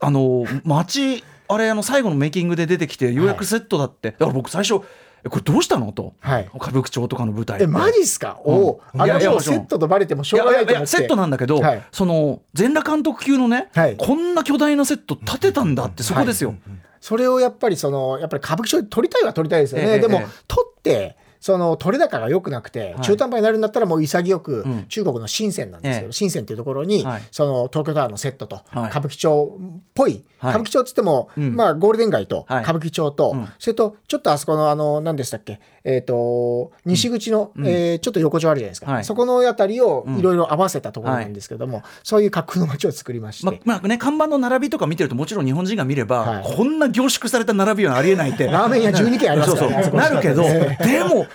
[0.00, 4.84] あの街あれあの最後のメイキングで出てきてようやくセットだって、だから僕最初
[5.24, 5.92] えこれどうしたの？
[5.92, 6.50] と、はい。
[6.54, 8.96] 歌舞伎町とかの舞台えマジっすか、おおう。
[8.96, 10.86] んあれセットとバレてもしょうがないと思って。
[10.86, 11.82] セットなんだけど、はい。
[11.92, 13.96] その全裸監督級のね、はい。
[13.96, 16.54] こんな巨大なセット立てたんだってそこですよ。
[17.00, 20.26] それをやっぱりそのやっぱり歌舞伎町で撮りたいは撮りたいですよね、ええでも、ええ。
[20.48, 23.00] 撮ってその取れ高が良くなくて、はい。
[23.02, 24.84] 中途半端になるんだったらもう潔く、うん。
[24.88, 26.12] 中国の深センなんですけど、ええ。
[26.12, 27.22] 深センっていうところに、はい。
[27.30, 28.88] その東京タワーのセットと、はい。
[28.88, 30.50] 歌舞伎町っぽい、はい。
[30.52, 31.54] 歌舞伎町っつっても、うん。
[31.54, 32.62] まあゴールデン街とはい。
[32.62, 33.48] 歌舞伎町と、うん。
[33.58, 35.60] それとちょっとあそこのあの何でしたっけ？
[35.84, 39.04] えっ、と西口の、えーちょっと横丁あるじゃないですか、はい。
[39.04, 46.56] そこのあたりをいろいろ合わせたところなんですけども、そういう架空の街を作りまして、ままあね、看板の並びとか見てるともちろん日本人が見れば、はい。
[46.56, 48.46] こんな凝縮された並びはありえないって。
[48.46, 51.26] ラーメン屋12軒ありますからなるけどでも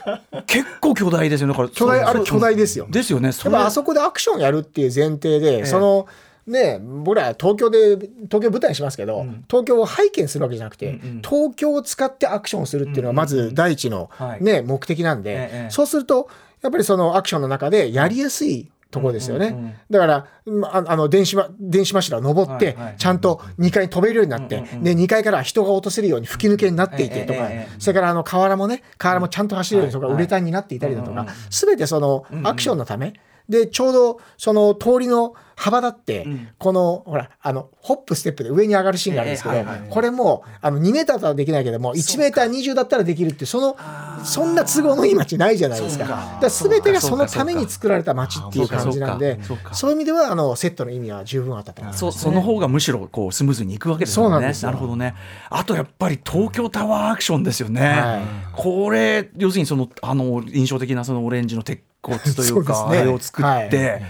[0.45, 6.07] 結構巨大ですよねだから巨大あれ巨大ですよですよねそあそこでアクションやるっていう前提で、その
[6.47, 14.43] ね僕ら東京で東京舞台にしますけど、東京を拝見するわけじゃなくて、東京を使ってアクションをするっていうのがまず第一の、はい。
[14.43, 15.69] ね目的なんで、ええ。
[15.69, 16.29] そうすると
[16.61, 27.75] やっぱりそのアクションの中でやりやすいところですよね、だからまああの電子ま電子柱を登って、はいはいちゃんと2階に飛べるようになって、で2階から人が落とせるように吹き抜けになっていてとか、ええええ。
[27.79, 30.15] それからあの河原もね河原もちゃんと走れるようにとか、はい。
[30.15, 33.13] ウレタンになっていたりだとか、すべてそのアクションのため、
[33.49, 36.25] でちょうどその通りの幅だって、
[36.57, 43.75] このほらあのホップステップで上に上がるシーンがあるんですけど、ええはいはいこれもあの2メーターとはできないけども1メーター20だったらできるってその
[44.23, 46.39] そんな都合のいい街ないじゃないですか。
[46.41, 49.39] だ全てがそのために作られた街っていう感じなんで
[49.73, 51.99] そういう意味ではあのセットの意味は十分あったと思います。
[51.99, 54.31] そその方がむしろこうスムーズにいくわけですよね。
[54.31, 55.15] そうなんですよるほどね。
[55.49, 57.81] あとやっぱり東京タワーアクションですよね。
[57.81, 58.21] はい
[58.55, 62.99] これ要するにそのあの印象的なそのオレンジの鉄骨というかね。
[62.99, 64.01] あれを作って、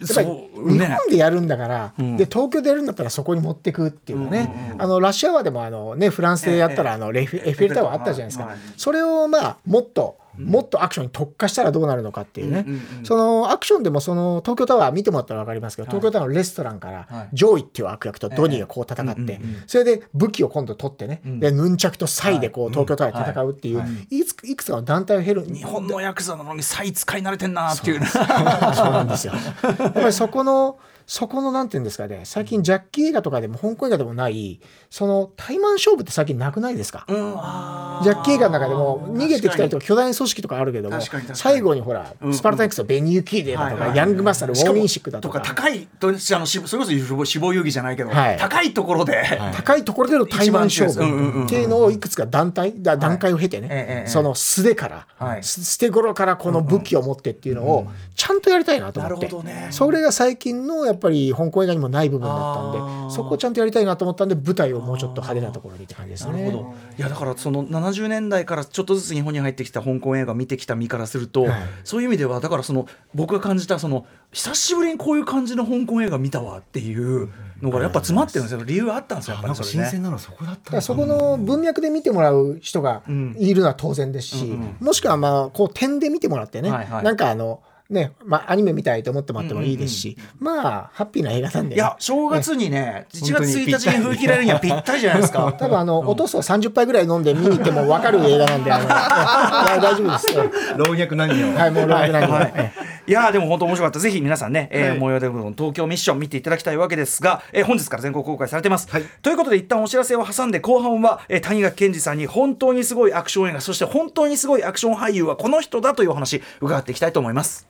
[0.00, 0.96] 日ね。
[0.98, 2.16] 本でやるんだから、ん。
[2.16, 8.56] で東京でやるんだったらそこに持ってくっていうかね、あのラッシュアワーでもあの、ね、フランスでやったらあのレフエッフェルタワーあったじゃないですか、はい。
[8.76, 12.66] それをまあもっともっとアクションに特化したらどうなるのかっていうね、
[13.04, 17.28] そのアクションでもその東京タワー見てもらったら分かりますけど、東京タワーのレストランからはい。
[17.32, 24.24] ジョイっていう悪役とドニーがこう戦って、それで武器を今度取ってね、でヌンチャクとサイでこう東京タワーで戦うっていう、い。
[24.24, 28.00] くついくつかの団体を経る日本のヤクザなのにサイ使い慣れてんなっていう。
[28.00, 28.06] ね。
[28.06, 29.34] そうなんですよ。
[29.78, 30.78] やっぱりそこの、
[31.12, 40.98] そこのなんていうんですかね、最近ジャッキー映画とかでも香港映画でもない、そのタイマン勝負って最近なくないですか、ジャッキー映画の中でも逃げてきたりとか巨大な組織とかあるけども
[41.34, 48.38] 最後にほら、スパルタン X のベニューキーデーだとか、ヤングマスターのウォーミンシックだとか高いとあのしそれこそ死亡遊戯じゃないけど、はい。
[48.38, 51.44] 高いところで、高いところでの対マン勝負。
[51.44, 55.42] っていうのをいくつか団体、だ段階を経てね、ええええその素手から、はい。
[55.42, 59.68] す捨て頃からこの武器を持ってっていうのをちゃんとやりたいなと思って、なるほどね。
[59.70, 66.32] それが最近のやっぱり香港映画にもない部分だったんでそこをちゃんとやりたいなと思ったんで舞台をもうちょっと派手なところにって感じですね。
[66.32, 66.74] なるほど。
[66.98, 71.62] いやだからその70年代からちょっとずつ日本に入ってきた香港映画を見てきた身からすると、はい。
[71.84, 77.28] そういう意味ではだからその僕が感じたその久しぶりにこういう感じの香港映画見たわっていう
[77.60, 78.64] のがやっぱ詰まってるんですよ。
[78.64, 79.88] 理由があったんですよやっぱなんかりそれね。
[79.90, 83.02] 新鮮なのはそこだっただからそこの文脈で見てもらう人が
[83.36, 87.04] いるのは当然ですし、もしくはまあこう点で見てもらってね、はいはい。
[87.04, 87.60] なんかあの
[87.92, 95.52] ね、まあ、アニメ見たいと思ってもらってもいいですし、まあハッピーな映画なんで、ね、いや正月にね1月1日に封切られるにはぴったりじゃないですか。
[95.58, 98.88] 多分あの、お父さん30杯ぐらい飲んで見に行っても分かる映画なんで、あの、
[99.80, 100.28] 大丈夫です。
[100.76, 101.58] 老若男女。
[101.58, 102.34] はい、もう老若男女。
[102.34, 102.70] は
[103.06, 117.66] いいやーでも本当面白かったぜひ皆さんね、えーはい模様での東京ミッション見ていただきたいわけですが、えー本日から全国公開されてます、はいということで一旦お知らせを挟んで後半は、えー谷垣健二さんに本当にすごいアクション映画そして本当にすごいアクション俳優はこの人だというお話伺っていきたいと思います。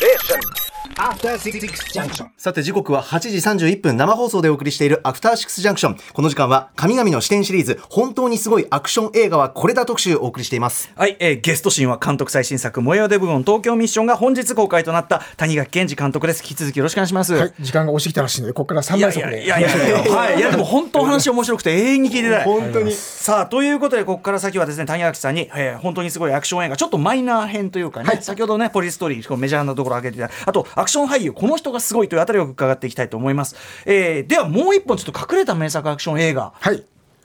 [0.00, 0.63] Junction.
[2.36, 10.92] さて時刻は8時31分生放送でお送りしているアフターシックスジャンクションこの時間は神々の視点シリーズ本当にすごいアクション映画はこれだ特集をお送りしています。
[10.94, 16.42] はい、えーゲストシーンは監督最新作「燃えよデブゴン東京ミッション」が本日公開となった谷垣健二監督です。
[16.44, 17.34] 引き続きよろしくお願いします。
[17.34, 19.44] はい、時間が押してきたらしいので、ここから3いや倍速で。
[19.44, 22.44] いやいやいやいや、はい、いやでも本当お話面白くて永遠に聞いてたい。
[22.44, 22.92] 本当に。
[22.92, 30.30] さあということでここから先はですね谷垣さんに、えー本当にすごいアクション映画ちょっとマイナー編というかね、先ほどねポリストーリーこうメジャーなところを挙げていた。
[30.46, 33.56] あとアクション俳優この人がすごいというあたりを伺っていきたいと思います。
[33.86, 36.84] えーではもう一本ちょっと隠れた名作アクション映画はい。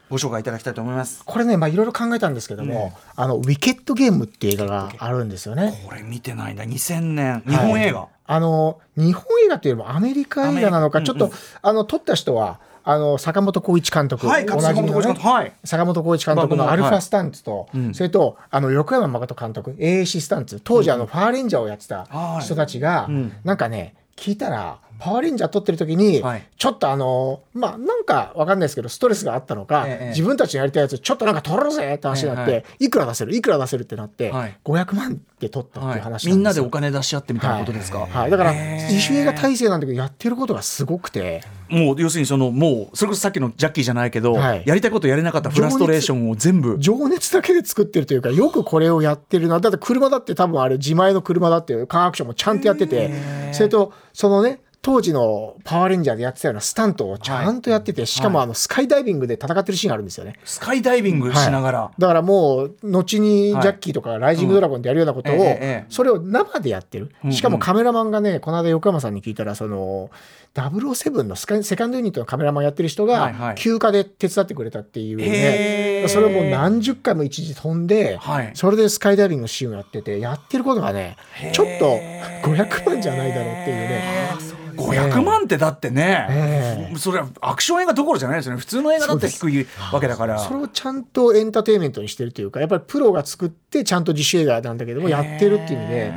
[0.09, 1.21] ご紹介いただきたいと思います。
[1.25, 5.83] これね、まあ、いろいろ考えたんですけども、あの、ウィケットゲームっていう映画があるんですよね。
[5.87, 8.07] これ見てないんだ2000年日本映画。
[8.25, 14.27] あの、日本映画っていうよりもアメリカ映画なのか、ちょっと、あの、撮った人は、あの、坂本浩一監督。
[14.27, 15.53] はいおなじみのはい。
[15.63, 22.43] 坂本浩一監督まあのアルファスタンツと、それと、あの、横山誠監督、AAC スタンツ、当時あの、ファーレンジャーをやってたはい。
[22.43, 23.31] 人たちが、ん。
[23.43, 26.47] なんかね、聞いたら、パワーレンジャー撮ってる時に、はい。
[26.57, 32.89] ちょっとあの、まあ、なんかわかんないですけど、ストレスがあったのか、ええ自分たちのやりたいやつ、ちょっとなんか撮ろうぜって話になって、はいはい。
[32.89, 34.57] くら出せる、いくら出せるってなって、はい。
[34.65, 36.27] 500万で撮ったっていう話。
[36.27, 37.99] みんなでお金出し合ってみたいなことですか？
[37.99, 44.63] はい、はいだから自主映画体制なんだけどやってることがすごくてもう要するにそのもうそれこそさっきのジャッキーじゃないけど、はい。
[44.65, 46.77] やりたいことやれなかったフラストレーションを全部。
[46.79, 49.59] 情熱だけで作ってるというかよくこれをやってるな。
[49.59, 53.11] だって車だって多分あれ自前の車だっていうカーアクションもちゃんとやってて
[53.53, 54.59] それとそのね
[54.89, 60.39] 当時のパワーレンジャーでやってたようなスタントをちゃんとやってて、しかもあのスカイダイビングで戦ってるシーンがあるんですよね。
[60.43, 65.55] スカイダイビングしながら、はいだからもう後にジャッキーとかライジングドラゴンでやるようなことを、
[65.89, 70.09] それを生でやってる、しかもカメラマンがねこの間横山さんに聞いたらその
[70.55, 73.33] 007のスカセカンドユニットのカメラマンやってる人はいはい。
[73.49, 76.07] が休暇で手伝ってくれたっていうね。
[76.07, 78.51] それをもう何十回も一時飛んで、はい。
[78.55, 81.17] それでスカイダイビングのシーンをやっててやってることがね
[81.53, 81.99] ちょっと
[82.43, 84.59] 500万じゃないだろうっていうね。
[84.79, 86.97] 500万ってだってね、ええ。
[86.97, 88.59] それはアクション映画どころじゃないですよね。
[88.59, 90.39] 普通の映画だって低いわけだから。
[90.39, 96.13] それをちゃんとエンターテインメントにしてるというかやっぱりプロが作ってちゃんと自主映画なんだけどもやってるっていう意味で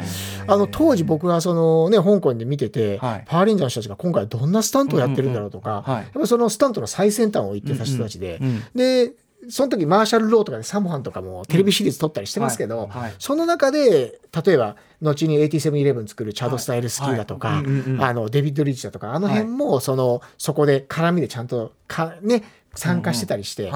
[0.46, 3.24] あの当時僕がそのね香港で見てて、はい。
[3.26, 6.02] パワーレンジャーの人たちが今回どんなスタントをやってるんだろうとか、うんうんうんはい。
[6.02, 8.62] やっぱりそのスタントの最先端を言ってた人たちで、うんうん。
[8.74, 9.12] で
[9.50, 13.14] その時マーシャル・ローとかでサモハンとかもテレビシリーズ撮ったりしてますけど、はいはい。
[13.18, 17.62] その中で例えば後に8711作るチャド・スタイルスキーだとか、あ
[18.12, 23.70] のデビッド・リーチだとかあの辺もそのそこで絡みでちゃんとか、ね、参加してたりして、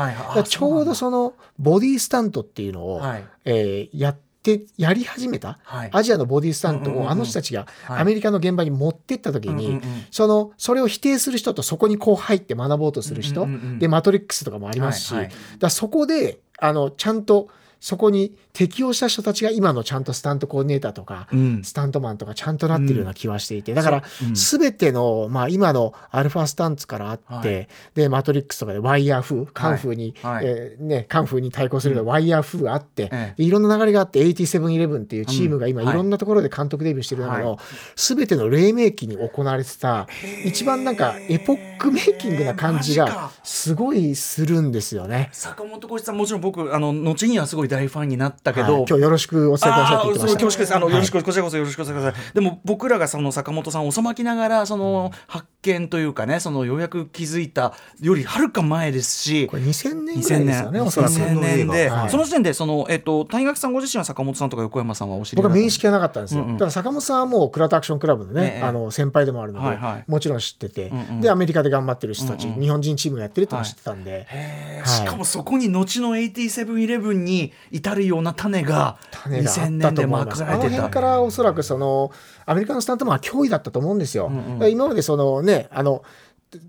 [0.45, 3.25] ちょうどそのボディスタントっていうのを、はい。
[3.45, 4.26] えーやって
[4.77, 5.91] やり始めた、はい。
[5.93, 8.01] アジアのボディスタントをあの人たちがはい。
[8.01, 13.47] アメリカの現場に持ってった時に、うんうんうんそのそれを否定する人とそこにこう入って学ぼうとする人、
[13.79, 15.33] でマトリックスとかもありますし、はいはい。
[15.59, 17.49] だそこであのちゃんと
[17.81, 21.63] そこに適応した人たちが今のちゃんとスタントコーディネーターとか、うん。
[21.63, 27.69] スタントマンとかちゃんとなってるような気はしていて、だからそううん全ての、まあ、今のアルファスタンツからあって、はい。
[27.95, 30.47] でマトリックスとかでワイヤー風カンフーに、はい。
[30.47, 35.89] えーね、カンフーに対抗するワイヤー風があって、いろんな流れがあって8711っていうチームが今うん。
[35.89, 35.93] い。
[35.93, 37.59] ろんなところで監督デビューしてる中の、は
[37.97, 40.07] 全ての黎明期に行われてた
[40.45, 45.29] 一番なんかエポックメイキングな感じがすごいするんですよね。
[45.33, 48.71] 坂本浩一さんもちろん僕あの後にはすごい大ファンになったけはい。
[48.71, 50.59] ど、今日よろしくお伝えくださいって言ってました。
[50.59, 50.95] ですあの、はい。
[50.95, 61.15] よろしくこちらこそよろしくお伝えくださいでも僕らがその坂本さんを遅まきながらその発見というかねそのようやく気づいたよりはるか前ですしこれ2000年ぐら2000いですよね、年おそらく。
[61.15, 62.11] 2000年で、はい。
[62.11, 66.55] その時点でその、えっと、谷垣さんご自身は坂本さんとか横山さんはお知り僕は面識はなかったんですよ、うんうん。
[66.55, 68.63] だから坂本さんはもうクラタアクションクラブのね、ええ。
[68.63, 70.05] あの先輩でもあるので、はいはい。
[70.07, 71.21] もちろん知ってて、うんうん。
[71.21, 72.61] でアメリカで頑張ってる人たち、うんうん。
[72.61, 80.45] 日本人チームがやってるって知ってたんで、はいしかもそこに後の8711に至るような種が種があ2000ったと年で思います。
[80.45, 80.83] あのまくられてた。
[80.83, 82.13] 辺からおそらくその
[82.45, 84.27] アメリカのスタントマンは脅威だったと思うんですよ。
[84.27, 86.03] うんうん今までそのねあの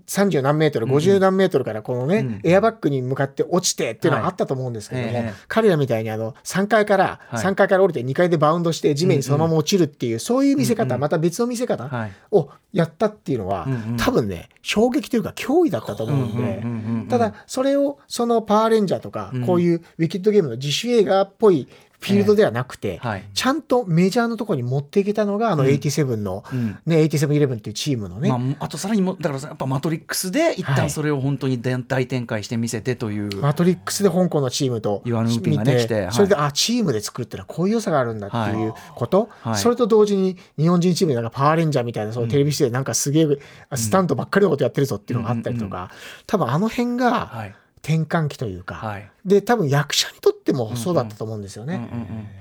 [0.06, 7.44] 30何メートル50何メートルからこのね、うんエアバッグに向かって落ちてっていうのはあったと思うんですけども、彼らみたいにあの3階から、はい。
[7.44, 12.12] 3階から降りて2階でバウンドして地面にそのまま落ちるっていう、そういう見せ方、また別の見せ方はい。
[12.30, 13.66] をやったっていうのは、
[13.98, 16.42] 多分ね衝撃というか脅威だったと思うんで。
[16.42, 17.08] うんうんうんうん。
[17.08, 19.46] ただそれをそのパワーレンジャーとかうん。
[19.46, 21.68] こういうウィキッドゲームの自主映画っぽい
[22.00, 23.24] フィールドではなくて、はい。
[23.34, 26.78] ちゃんとメジャーのところに持っていけたのがあの87の、うん。
[26.86, 30.76] ね8711っていうチームのね、まあ、あとさらにもだからやっぱマトリックスで一はい。
[30.76, 36.12] 旦それを本当に大展開して見せてという、マトリックスで香港のチームとイワンウーピンがね見来てはい。
[36.12, 39.56] それであチームで作るってのはこういう良さがあるんだっていうこと、はい。
[39.56, 43.26] それと同時に日本人チームでなんかパワーレンジャーみたいなそのテレビ誌でなんかすげえ
[43.74, 45.90] スタントばっかりのことやってるぞっていうのがあったりとか、
[46.26, 49.10] 多分あの辺がはい転換期というか、はい。
[49.24, 51.88] で多分役者にとってもそうだったと思うんですよね。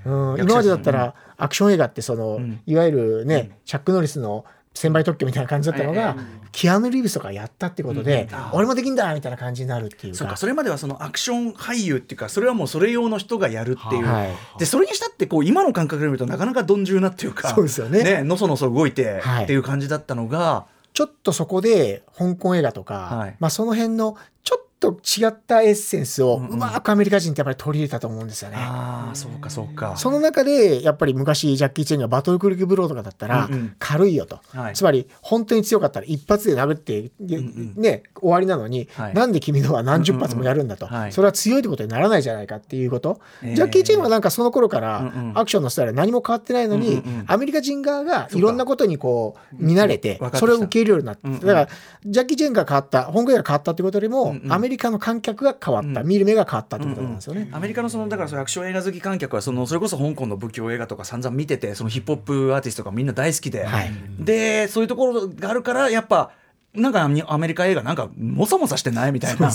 [0.05, 2.61] 今までだったらアクション映画ってその、ん。
[2.65, 6.15] いわゆるね、チャック・ノリスの専売特許みたいな感じだったのが、
[6.51, 10.19] キアヌ・リーブスとかやったってことで、俺もできんだみたいな感じになるっていうか。
[10.19, 14.29] そうかそれまではそのアクション俳優っていうかそれはもうそれ用の人がやるっていう、はい。
[14.59, 17.49] でそれにしたってこう今の感覚で見るとなかなか鈍重なっていうか。
[17.49, 18.23] そうですよね。
[18.23, 19.43] のそのそ動いてはい。
[19.45, 23.35] っていう感じだったのが、ちょっとそこで香港映画とか、はい。
[23.39, 26.53] まあ、その辺のちょっと違ったエッセンスをんうん。
[26.53, 28.57] うまくアメリカ人ってやっぱり取り入れたと思うんですよね。
[28.59, 29.95] ああそうかそうか。
[29.97, 33.75] その中でやっぱり昔ジャッキー・チェンがバトルクリックブローとかだったらうんうん。
[33.79, 34.73] 軽いよと、はい。
[34.73, 37.39] つまり本当に強かったら一発で殴って、で
[37.75, 39.13] ね、終わりなのに、はい。
[39.13, 41.11] なんで君のは何十発もやるんだと、うんうんはい。
[41.11, 43.55] それは強いってことにならないじゃないかっていうこと、えー。
[43.55, 45.29] ジャッキー・チェンはなんかその頃からうん。
[45.29, 47.25] うんアクションのスタイルは何も変わってないのに、うんうんうん。
[47.27, 51.39] アメリカ人側がいろんなことにこう見慣れてそれを受け入れるようになって、うんうん。
[51.41, 51.69] だから
[52.05, 54.51] ジャッキー・チェンが変わった香港映画が変わったってことよりも、うんうん。
[54.51, 57.49] アメリカの観客が変わった、見る目が変わったってことなんですよね。
[57.53, 63.91] アメリカのそのだからそのアクション映画好き観客はそのそれこそ香港の仏教映画とか散々見ててそのヒップホップアーティストがみんな大好きで、はい。
[64.19, 66.31] でそういうところがあるからやっぱ
[66.77, 69.53] なんかアメリカ映画なんかもさもさしてないみたいな、ね。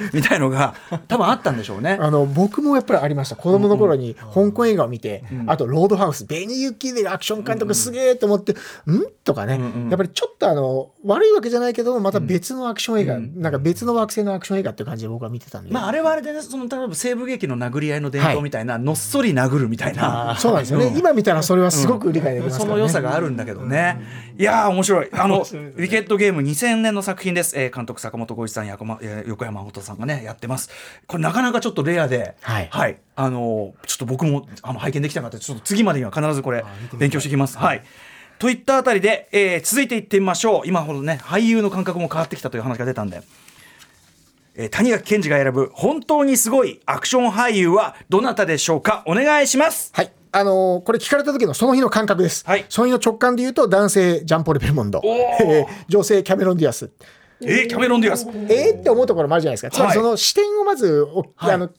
[0.12, 0.74] みたいのが
[1.08, 1.96] 多分あったんでしょうね。
[2.00, 3.36] あの僕もやっぱりありました。
[3.36, 8.52] 子供の頃に香港映画を見て、あと「ロードハウス」ベニー・ユッキーでアクション監督すげえと思って
[8.90, 20.36] 「ん?」とかね、やっぱりちょっとあの悪いわけじゃないけどまた別のアクション映画、なんか別の惑星のアクション映画っていう感じで僕は見てたんで、まあ、あれはあれでねその例えば西部劇の殴り合いの伝統みたいな、のっそり殴るみたいな。
[20.38, 24.00] そうなんですよね、今見たらそれはすごく理解できますそからね、の良さがあるんだけどね。
[24.38, 25.08] いやー面白い。
[25.12, 27.58] あのウィケットゲーム2000年の作品です。
[27.58, 30.70] えー監督坂本浩一さん、横山本さんがねやってます。
[31.06, 36.64] これなかなかちょっとレアで、はいあのーちょっと僕もあの拝見できたかったちょっと次までには必ずこれ
[36.98, 37.58] 勉強してきます。
[37.58, 37.82] はい。
[38.38, 40.66] といったあたりで、えー続いていってみましょう。
[40.66, 43.22] 今ほどね俳優の感覚も変わってきたという話が出たんで。
[44.54, 49.02] えー谷垣健二が選ぶ本当にすごいアクション俳優はどなたでしょうか？
[49.06, 49.90] お願いします。
[49.94, 52.66] はいあのーこれ聞かれた時のその日の感覚です、はい。
[52.68, 56.90] その日の直感で言うと男性ジャンポール・ベルモンド、 えー女性キャメロン・ディアス。
[57.40, 58.26] えーキャメロンディアス。
[58.28, 59.70] えーって思うところもあるじゃないですか。
[59.70, 61.54] つまりその視点をまずお、はい。
[61.54, 61.70] あの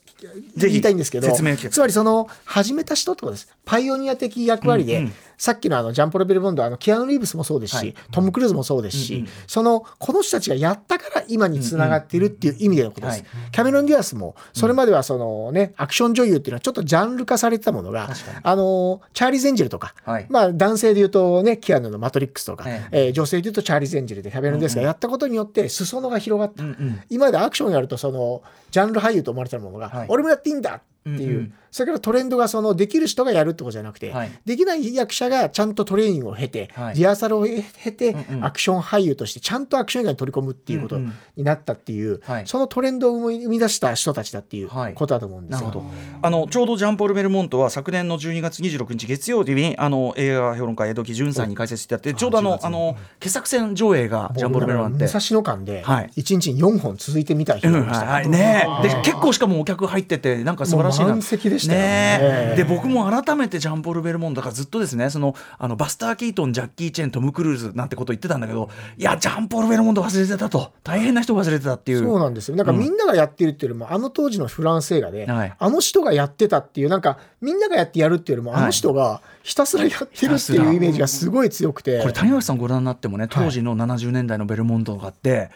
[0.55, 3.47] 言いたいんですけど、説明つまりその始めた人ってことです。
[3.63, 13.19] パイオニア的役割で、うんうんさっきのあのジャン＝ポール・ベルモンドあのキアヌ・リーブスもそうですし、トム・クルーズもそうですし、そのこの人たちがやったから今につながっているっていう意味でのことです。
[13.19, 13.51] はい。
[13.51, 18.09] キャメロン・ディアスもそれまではそのね、アクション女優っていうのはちょっとジャンル化されてたものが、
[18.43, 20.25] あのチャーリーズ・エンジェルとか、はい。
[20.29, 26.63] まあ男性で言うとねキアヌのマトリックスとか、ええー女性で言うとチャーリーズ・エンジェルでキャメロン・ディアスがやったことによって裾野が広がった。
[26.63, 27.01] うんうん。
[27.09, 30.05] 今までアクションやるとそのジャンル俳優と思われてたものが、はい。
[30.09, 30.81] 俺もやっていいんだ
[31.15, 31.53] っていう、うんうん。
[31.69, 34.31] それからトレンドがそのできる人がやるってことじゃなくて、はい。
[34.45, 36.95] できない役者がちゃんとトレーニングを経て、はい。
[36.95, 38.45] リハーサルを経て、うんうん。
[38.45, 42.47] アクション俳優としてちゃんとアクション映画に取り込むっていうことうんうんになったっていう、はい。
[42.47, 44.93] そのトレンドを生み出した人たちだっていうはい。
[44.93, 45.67] ことだと思うんですよ。
[45.67, 45.91] なるほど。
[46.21, 56.11] あのちょうどジャンポール・ベルモントは昨年の12月26日月曜日にあの映画評論家江戸木潤さんに解説してやってちょうどあのあの傑作選上映がジャンポール・ベルモント武蔵野間ではい。
[56.17, 58.29] 1日に4本続いてみた日うんがありました、はい。
[58.29, 62.49] ねで結構しかもお客入っててなんか素晴らしいなもう満席でしたよね。
[62.49, 70.71] ねで僕も改めてジャンポール・ベルモントだからずっとですねそのあのバスター・キートンジャッキー・チェントム・クルーズなんてこと言ってたんだけどいやジャンポール・ベルモント忘れてたと。
[70.83, 71.99] 大変な人忘れてたっていう。
[71.99, 72.55] そうなんですよ。
[72.55, 75.53] なんかみんながやってるっていうよりも、あの当時のフランス映画で、はい。
[75.57, 78.61] あの人がやってたっていう、なんかみんながやってやるっていうよりも、はい。
[78.63, 81.99] あの人がひたすらやってるっていうイメージがすごい強くて。
[82.01, 85.49] これ谷垣さんご覧になってもね当時の70年代のベルモントとかって、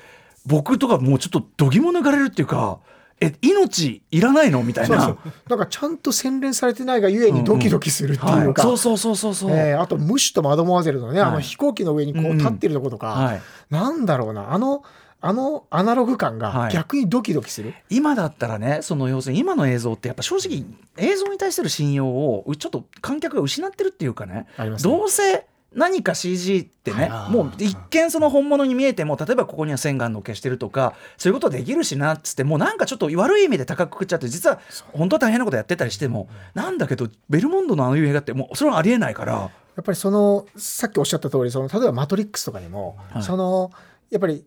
[0.46, 2.80] 僕とかもうちょっと度肝抜かれるっていうか
[3.22, 4.64] え命いらないの？
[4.64, 5.00] みたいな。
[5.02, 5.34] そうそう。
[5.50, 8.64] なんかちゃんと洗練されてないがゆえにドキドキするっていうはい、のか。
[8.64, 11.44] そうそうそうそうそう、えーあと、ムッシュとマドモアゼルのね、あのはい。
[11.44, 13.42] 飛行機の上にこう立ってるとことか、はい。
[13.70, 14.84] なんだろうな、あの、
[15.24, 16.74] あのアナログ感がはい。
[16.74, 17.76] 逆にドキドキする？
[17.92, 20.66] 今だったらねその要するに今の映像ってやっぱ正直
[20.98, 24.48] 映像に対する信用をちょっと観客が失ってるっていうかね。
[24.58, 24.92] ありますね。
[24.92, 27.32] どうせ何か CG ってね、はい。
[27.32, 34.60] もう一見その本物に見えても例えばここには線があるの消してるとかそういうことできるしなっつってもうなんかちょっと悪い意味で高くくっちゃって実は
[34.92, 39.52] 本当は大変なことやってたりしてもなんだけどベルモンドのああいう映画ってもうそれはありえないから。
[39.74, 43.24] やっぱりそのさっきおっしゃった通りその例えば「マトリックス」とかでも、はい。
[43.24, 43.72] その
[44.10, 44.44] やっぱり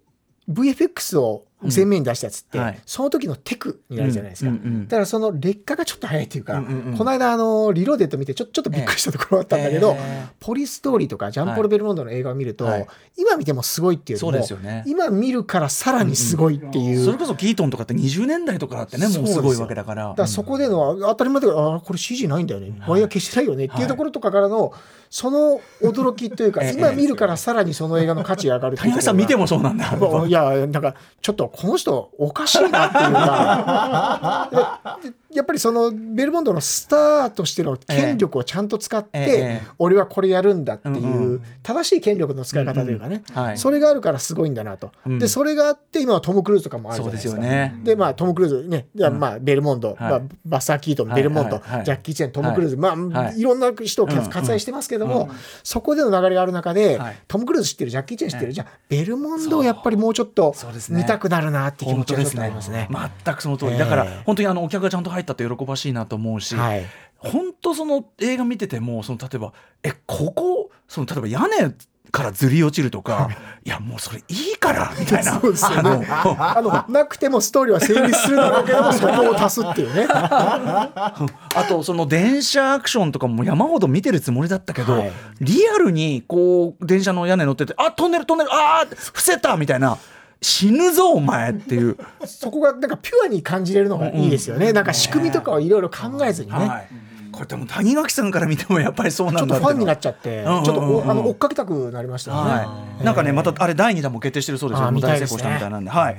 [0.50, 2.80] VFX を前面に出したやつって、はい。
[2.86, 6.98] その時のテクになるじゃないですか、うんうんうんだからその劣化がちょっと早いっていうか、うんうんうん。
[6.98, 10.26] この間あのリローデット見てちょちょっとびっくりしたところがあったんだけど、ええ。
[10.40, 12.86] ポリストーリーとかジャンポール・ベルモンドの映画を見ると、はい。
[13.16, 14.84] 今見てもすごいっていうそうのもですよね。
[14.86, 17.04] 今見るからさらにすごいっていう。
[17.04, 20.08] それこそキートンとかって20年代とかだってねもうすごいわけだから。
[20.08, 22.74] だからそこでの当たり前だけどあこれ CG ないんだよね。
[22.86, 24.72] ワイヤー消してないよねっていうところとかからの
[25.10, 29.94] その驚きというかええ今見るからさらにその映画の価値が上がる谷口さん見てもそうなんだ。
[30.26, 34.98] いやなんかちょっとこの人おかしいなっていうか。
[35.34, 43.22] やっぱりそのベルモンドのスターとしての権力をちゃんと使って、ええ俺はこれやるんだっていう、正しい権力の使い方というかね、
[43.56, 45.18] それがあるからすごいんだなと、うん。
[45.18, 47.42] でそれがあって今はトム・クルーズとかもあるじゃないですすか。
[47.42, 47.74] よね。
[47.82, 48.86] でまあトム・クルーズね、
[49.18, 53.38] まあベルモンド、まあ、バスター・キートン、ベルモンド、ジャッキー・チェントム・クルーズ、まあ、はい。
[53.38, 55.30] い、ろんな人を割愛してますけども、
[55.62, 57.16] そこでの流れがある中で、はい。
[57.26, 57.90] トム・クルーズ知ってる？
[57.90, 60.54] ジャッキー・チェン知ってる、じゃあベルモンドをやっぱりもうちょっと
[60.90, 62.88] 見たくなるなって気持本ちがちょっとありますね。
[63.24, 66.86] 全くその通り、ええだから本当にあのお客がちゃんと入ったって喜ばしいなと思うし、はい。
[67.18, 69.52] 本当その映画見ててもその例えば
[69.82, 71.74] えここその例えば屋根
[72.14, 73.28] からずり落ちるとか、
[73.64, 73.68] い。
[73.68, 75.40] やもうそれいいからみたいな。
[75.40, 76.06] そうですよね。
[76.08, 80.06] あのなくてもストーリーは成立するんだろうけども そこを足すっていうね。
[80.08, 81.24] あ
[81.68, 85.12] とその電車アクションとかも山ほど見てるつもりだったけど、はい。
[85.40, 89.98] リアルにこう電車の屋根乗っててあトンネルトンネルあー伏せたみたいな
[90.44, 91.96] 死ぬぞお前っていう。
[92.26, 94.74] そこがなんかピュアに感じれるのがいいですよね。
[94.74, 96.68] なんか仕組みとかをいろいろ考えずにね。
[96.68, 96.88] はい、
[97.32, 99.54] これでも谷垣さんから見てもやっぱりそうちなんだ。
[99.54, 100.64] ょっとファンになっちちゃって、うんうんうんうん。
[100.64, 102.50] ちょっとおあの追っかけたくなりましたよね。
[102.50, 104.92] はい、なんかねまたあれ第2弾も決定してるそうですよ。
[104.92, 106.16] 大成功したみたいなんで、はい。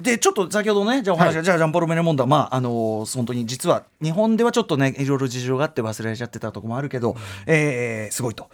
[0.00, 1.44] でちょっと先ほどねじゃあお話が、はい。
[1.44, 7.14] じゃあジャン＝ポール・ベルモンドはまああのー本当に実は日本ではちょっとねいろいろ事情があって忘れちゃってたとこもあるけど、
[7.46, 8.50] えーすごいと、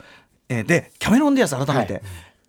[0.51, 2.03] えーでキャメロン・ディアス改めて、はい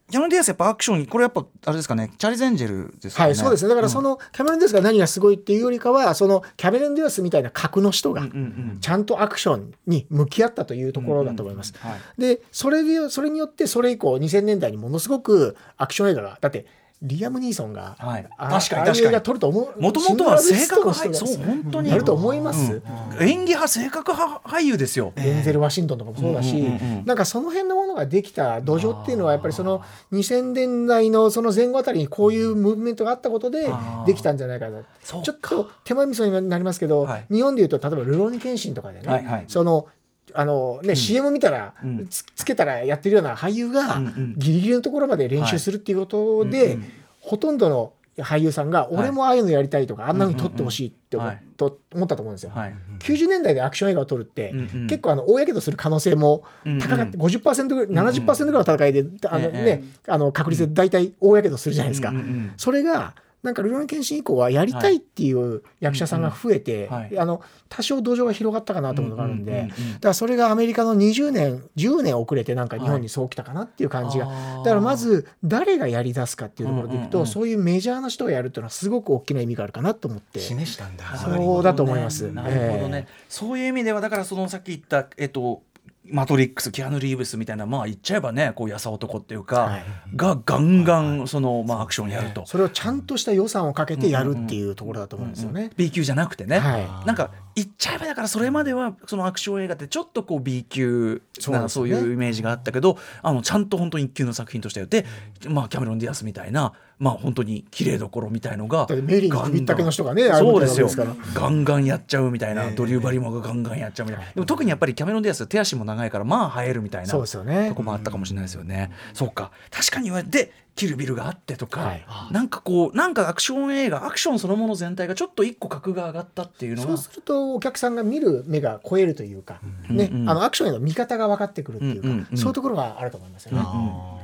[0.09, 3.69] キャメロン・ディアスやっぱアクションこれやっぱあれですかねチャーリーズ・エンジェルですかねはい、そうですね。
[3.69, 8.31] だからそのキャメロン・ディアスが何がすごいっていうよりかは、そのキャメロン・ディアスみたいな格の人がうんう
[8.75, 11.73] んちゃんとアクションに向き合ったというところだと思います。
[12.17, 16.65] で、それでそれによってそれ以降2000年代にものすごくアクション映画がだって。
[17.01, 18.27] リアム・ニーソンが、はい。
[18.37, 19.21] あ確かに確かに。
[19.21, 21.89] 撮ると思うもともとは性格派そう本当に。
[21.89, 22.81] やると思います、
[23.19, 27.05] 演技派性格派俳優ですよ、デンゼル・ワシントンとかもそうだし、うんうんうんうん。
[27.05, 33.67] なんかその辺のものができた土壌っていうのはやっぱりその2000年代のその前後あたりにこういうムーブメントがあったことで
[34.05, 34.81] できたんじゃないかな。
[35.03, 37.25] ちょっと手前味噌になりますけど、はい。
[37.31, 39.45] 日本でいうと例えば「ルローニケンシン」とかでね、はいはい。
[39.47, 39.87] その
[40.33, 42.07] あのね、CM 見たら、うん。
[42.07, 44.33] つつけたらやってるような俳優がうんうん。
[44.37, 46.91] ギリギリのところまで練習するっていうことで、うんうん
[47.27, 47.91] ほとんどの
[48.23, 51.43] 俳優さんが俺もああいうのやりたいとか、あんなふうに撮ってほしいって思,、はい。
[51.57, 52.51] と思ったと思うんですよ。
[52.55, 52.75] はい。
[52.99, 54.87] 90年代でアクション映画を撮るって、うんうん。
[54.87, 56.43] 結構あの大やけどする可能性も
[56.79, 59.63] 高かった、50%ぐらい70%ぐらいの戦いで、あのええ。
[59.65, 62.53] ねあの確率で大体大やけどするじゃないですか、うんうんうん。
[62.55, 63.13] それが
[63.43, 69.93] なんか「ルローニケンシン」以降はやりたいっていう役者さんが増えて、あの多少土壌が広がったかなと思うのがあるんで、うんうんうんうん。
[69.93, 77.31] だからそれがアメリカの20年10年遅れてなんか日本にそう来たかなっていう感じが、だからまず誰がやりだすかっていうところでいくと、うんうんうん。
[77.31, 80.39] そういうメジャーな人がやるっていうのはすごく大きな意味があるかなと思って。
[80.39, 81.05] 示したんだ。
[81.17, 82.31] そうだと思います。
[82.31, 83.13] なるほどね、え。
[83.29, 85.61] そういう意味ではだからそのさっき言ったえっと
[86.09, 89.85] マトリックスキアヌ・リーブスみたいなまあ言っちゃえばねこう優男っていうか、はい。
[90.15, 95.71] がガンガンその、まあ、アクションやると、それをちゃんとした予算をかけてやるっていうところだと思うんですよね。
[95.75, 97.05] B 級じゃなくてね、はい。
[97.05, 105.05] なんか言っちゃえばだからそれまではそのアクション映画ってちょっとこう B 級なそ,、そういうイメージがあったけどあのちゃんと本当に一級の作品としてやって、
[105.49, 110.89] まあ、キャメロン・ディアスみたいな、まあ、本当に綺麗どころみたいのがメリーに首ったけの人がねそうですよ。
[111.35, 117.69] ガンガンやっちゃうみたいな、ドリュー・バリモアがガンガンやっちゃうみたいな、でも特にやっぱりキャメロン・ディアス手足も長いからまあ映えるみたいなそうですよね。
[117.69, 118.91] とこもあったかもしれないですよね。
[119.13, 119.51] そうか。
[119.69, 122.05] 確かに言われてキルビルがあってとか、はい。
[122.31, 129.59] なんかこうなんかアクション映画アクションそのもの全体がちょっと一個格が上がったっていうのがそうするとお客さんが見る目が超えるというか、
[129.89, 130.21] ねうん。
[130.21, 130.29] うん。
[130.29, 133.63] あのアクションへの見方が分かってくるっていうか、うんうんうんそういうところがあると思いますよね。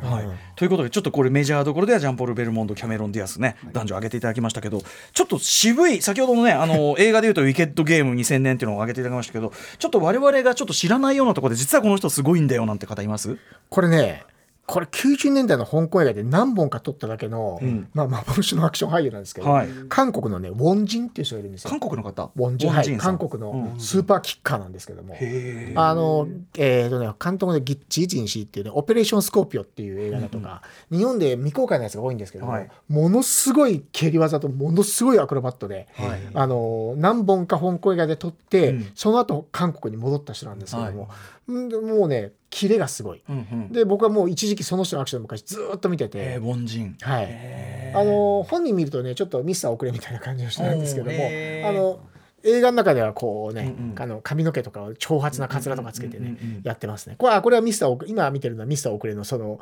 [0.04, 4.82] はい、ということでちょっとこれメジャーどころではジャンポール・ベルモンドキャメロン・ディアスね男女挙げていただきましたけど
[5.14, 13.38] ちょっと渋い先ほどのねあの 映画でいうと「ウィケッド・ゲーム2000年」っていうのを挙げていただきましたけどちょっと我々がちょっと知らないようなところで実はこの人すごいんだよなんて方います？
[13.70, 14.26] これね
[14.66, 17.90] これ90年代の香港映画で何本か撮っただけの、ん。
[17.94, 19.68] まあ、幻のアクション俳優なんですけど、はい。
[19.90, 21.70] 韓国のねウォンジンっていう人がいるんですよ。
[21.70, 21.82] 韓。
[21.82, 22.32] 国の方？
[22.34, 25.80] ウォンジン韓国のスーパーキッカーなんですけども、へー。
[25.80, 32.70] あの、えーとね、監督でギッチージンシーっていうね、オペレーションスコーピオっていう映画だとか、日本で未公開のやつが多いんですけども、はい。
[32.88, 36.22] ものすごい蹴り技とものすごいアクロバットで、はい。
[36.34, 38.92] あの何本か香港映画で撮って、うん。
[38.96, 41.10] その後韓国に戻った人なんですけども、
[41.48, 43.72] もうねキレがすごい、うんうん。
[43.72, 46.96] で僕はもう一時期その人のアクションの昔ずーっと見てて、えー凡人。
[47.02, 51.12] はい、あの本人見るとねちょっとミスター遅れみたいな感じの人なんですけども。
[51.68, 52.00] あの
[52.44, 54.02] 映画の中ではこうね、うんうん。
[54.02, 57.16] あの髪の毛とかを長髪なカツラとかつけてね、うんうんうんうんやってますね。
[57.18, 59.60] これはこれはミスター今見てるのはミスター遅れのその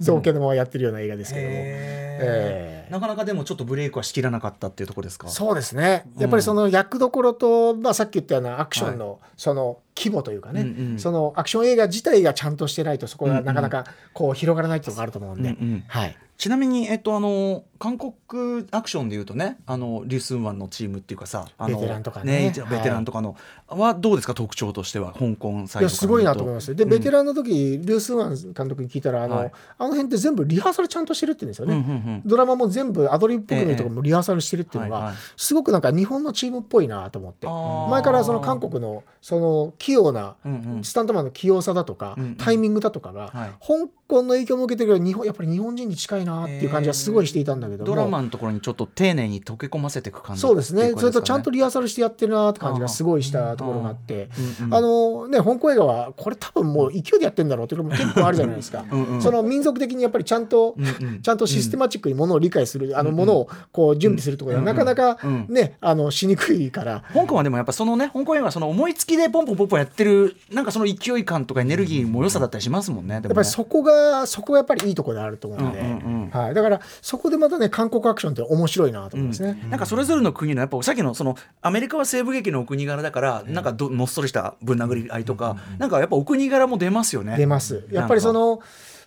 [0.00, 5.28] 造形のままやってるような映画ですけども、えーなかなかでもちょっとブレイクはしきらなかったっていうところですか？
[5.28, 6.04] そうですね。
[6.18, 10.98] やっぱりその役どころと、まあ、さっき言ったようなアクションのその規模というかね、うんうん。
[10.98, 15.84] そのアクション映画自体がちゃんとしてないとそこがなかなかこう広がらないっていうのがあると思うんで、うんうん。
[15.88, 22.46] はい、ちなみに、えっと、あの韓国アクションでいうとねあのリスンワンのチームっていうかさあのベテランとかね。
[22.46, 23.36] 一応ベテランとかの、
[23.68, 26.74] はどうですか特徴としては香港サイドすごいなと思います。
[26.74, 29.52] で、ベテラランの時リスンワン監督に聞いたらあの,、はい。
[29.76, 32.22] あの辺って全部リハーサルちゃんとしてるって言うんですよね、うんうんうん。
[32.24, 37.46] ドラマも全部アドリブっぽく見るとこもリハーサルしてるっていうのが、はいはいすごくなんか日本のチームっぽいなと思って。
[37.90, 40.84] 前からその韓国のその器用なうんうん。
[40.84, 42.36] スタントマンの器用さだとか、うんうん。
[42.36, 43.50] タイミングだとかが、はい。
[43.60, 47.86] 香港の影響も受けてるけど日本やっぱり日本人に近いなっていう感じはすごいしていたんだけども。
[47.86, 50.92] ドラマのところにちょっと丁寧に溶け込ませていく感じそうですね。
[50.96, 54.28] それとちゃんとリリハーサルしてやってるなって感じがすごいしたところがあって。
[54.60, 58.84] うんうんあのね香港映画はこれ多分もう勢いでやってんだろうっていうのも結構あるじゃないですか。
[58.90, 61.22] うんうんその民族的にやっぱりちゃんとうんうん。
[61.22, 67.04] ちゃんとシステマチックにものを理解するあのものをこう準備するところがなかなかうんねあのしにくいから。
[67.12, 73.14] 香港はでもやっぱそのね香港映画はその思いつきでポンポンポンポンやってるなんかその勢い感とかエネルギーも良さだったりしますもんね。
[73.14, 76.30] ややっぱりそこがそこがやっぱりいいところであると思うので、うんうんうん。
[76.30, 79.58] はい、だからそこでまたね韓国アクションって面白いなと思いますね。
[79.70, 87.36] なんかそれぞれの国のやっぱさっきのそのアメリカは西部劇のお国柄だからなんかどのっそりしたぶん殴り合いとかなんかやっぱお国柄も出ますよね。
[87.36, 87.84] 出ます。
[87.90, 88.60] やっぱりその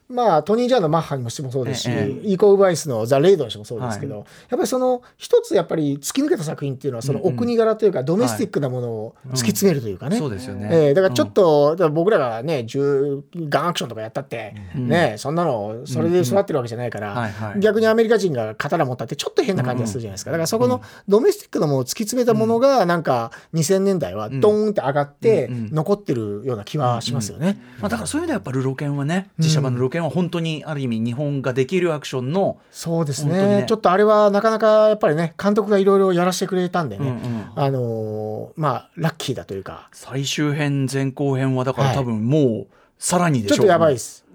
[0.10, 10.70] まあトニー・ジャーのマッハにもしてもそうですし、えイーコ・ウバイスのザ・レイドにしてもそうですけど、やっぱりその一つやっぱり突き抜けた作品っていうのはそのお国柄というかドメスティックなものを突き詰めるというかね、そうですよね。
[10.72, 17.60] えーだからちょっと、だから僕らがね銃ガンアクションとかやったって、ねそんなのそれで育ってるわけじゃないから、はいはい。
[17.60, 20.32] 逆にアメリカ人が刀持ったってちょっと変な感じがするじゃないですか。
[20.32, 27.60] だからそこのドメスティックなものを突き詰めたものがなんか2000年代はドーンって上がって残ってるような気はしますよね。
[27.80, 33.62] まあだからそういう意味ではやっぱルロケンはね実写版のルロケンは本当にある意味日本ができるアクションのそうですね。
[33.62, 33.66] ね。
[33.68, 37.46] ちょっとあれはなかなかやっぱりね監督がいろいろやらせてくれたんでね、うんうん。
[37.56, 39.90] あのーまあラッキーだというか。
[39.94, 42.68] 最終編前後編はだからはい多分もう
[43.00, 44.26] さらにでしょちょっとやばいです。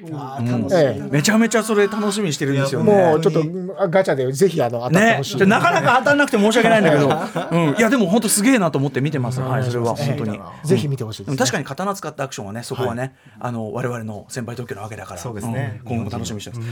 [1.10, 2.92] めちゃめちゃそれ楽しみにしてるんですよね。
[2.92, 7.08] もうちょっとガチャでぜひあの当たってねほしい、でなかなか当たらなくて申し訳ないんだけど、
[7.50, 9.94] うん、いやでも本当すげえなと思って見てます、はい、それは。
[9.94, 10.40] 本当に。
[10.64, 11.36] ぜひ見てほしいです、ね。
[11.36, 15.20] 確かに刀使ったアクションはねそこはね、あの我々の先輩特許なわけだから。
[15.20, 15.80] そうですね。
[15.82, 15.88] ん。
[15.88, 16.62] 今後も楽しみにしてます、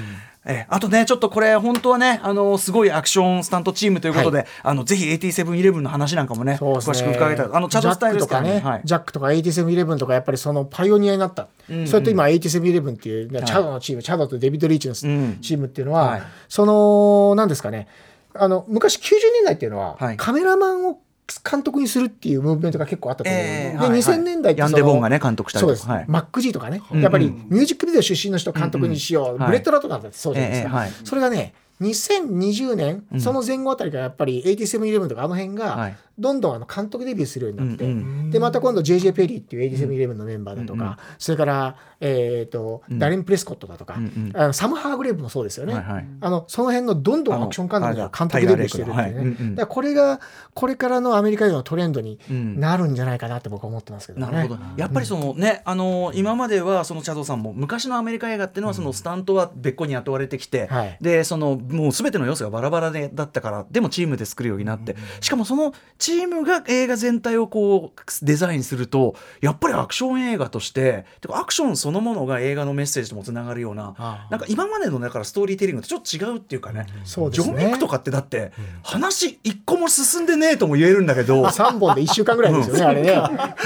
[0.46, 0.66] ええ。
[0.68, 6.58] あとねちょっとこれ本当はねあのすごいアクションスタントチームということで、あのぜひ AT7-11 の話なんかもねね。
[6.60, 7.48] 詳しく伺いたい。
[7.52, 8.82] あのチャドスタイルですからジャックとかね、はい。
[8.84, 11.48] ジャックとか8711とかやっぱりそのパイオニアになった、
[11.86, 15.38] それと今8711っていう、ねチャドのチームチャドとデビッド・リーチのチん。
[15.40, 16.22] ームっていうのは、はい。
[16.48, 17.88] その何ですかね
[18.34, 20.16] あの昔90年代っていうのは、はい。
[20.16, 21.00] カメラマンを
[21.48, 24.00] 監督にするっていうムーブメントが結構あったと思う、で、ええはいはい。
[24.00, 25.92] 2000年代ってヤンデボンがね監督したりとか。
[25.92, 26.04] はい。
[26.08, 30.92] マックG とかね、やっぱりミュージックビデオ出身の人監督にしよう、うんうんブレット・ラトナーだってそうじゃないですか、ええはい。
[31.04, 38.30] それがね2020年、その前後あたりからやっぱり8711とかあの辺が、はいどんどんあの監督デビューするようになって、うんうん。
[38.30, 46.06] でまた今度 JJ ペリーっていう8711のメンバーだとか、それから、えーとダレン・プレスコットだとか、んあのサム・ハーグレーブもそうですよね、はいはい。
[46.20, 49.12] あのその辺のどんどんアクション監督が監督デビューしてるっていうね、はい。
[49.12, 49.54] うんうん。
[49.54, 50.20] だこれが
[50.54, 52.60] これからのアメリカでのトレンドにん。
[52.60, 54.26] なるんじゃないかなって僕は思ってますけどね。
[54.26, 60.98] なるほどやっぱりそのね、あの今まではそのチャドさんも昔のアメリカ映画っていうのはそのスタントは別個に雇われてきて、はい。
[61.00, 66.09] でそのもう全ての要素がバラバラでだったからでもチームで作るようになって、しかもそのチーム
[66.44, 76.86] が映画全体をこうデザインするとやっぱりアクション映画としててかアクションそのものが映画のメッセージともつながるようななんか今までのだからストーリーテリングとちょっと違うっていうかね。
[77.04, 77.44] そうですね。
[77.44, 78.52] ジョン・ウィックとかってだって
[78.82, 81.44] 話一個も進んでねえとも言えるんだけど。
[81.60, 83.22] 3本で1週間ぐらいですよね、あれね。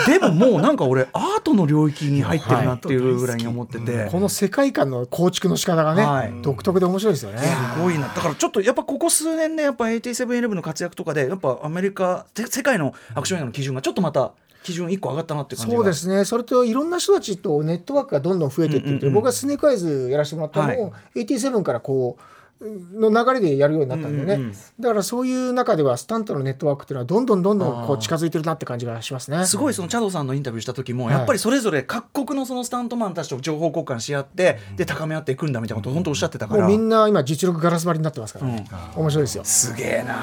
[0.07, 6.33] でももうなんか俺アートの領域に入ってるなっていうぐらいに思ってて、この世界観の構築の仕方がね、はい。
[6.43, 7.39] 独特で面白いですよね。
[7.39, 8.09] すごいな。
[8.09, 14.33] だからちょっとやっぱここ数年ねやっぱ AT711 の活躍とかでやっぱアメリカせ世界のアクション映画の基準がちょっとまた
[14.65, 15.79] 基準1個上がったなっていう感じが。
[15.79, 18.97] そうですね、それといろんな人たちとネットワークがどんどん増えていってる。
[18.97, 22.23] って、僕がスネークアイズやらせてもらったのも、AT7 からこう
[22.99, 24.55] の流れでやるようになったんでね、うんうんうん。
[24.81, 29.45] だからそういう中ではスタントのネットワークっていうのはどんどんどんどんこう近づいてるなって感じがしますね。
[29.45, 31.15] すごいそのチャドさんのインタビューした時もはい。
[31.15, 36.61] やっぱりそれぞれ各国のそのスタントマンたちと情報交換し合ってで高め合っていくんだみたいなことを本当おっしゃってたから。
[36.63, 38.47] もうみんな今実力ガラス張りになってますから。
[38.47, 38.65] ね、
[38.97, 39.45] 面白いですよ。
[39.45, 40.15] すげえな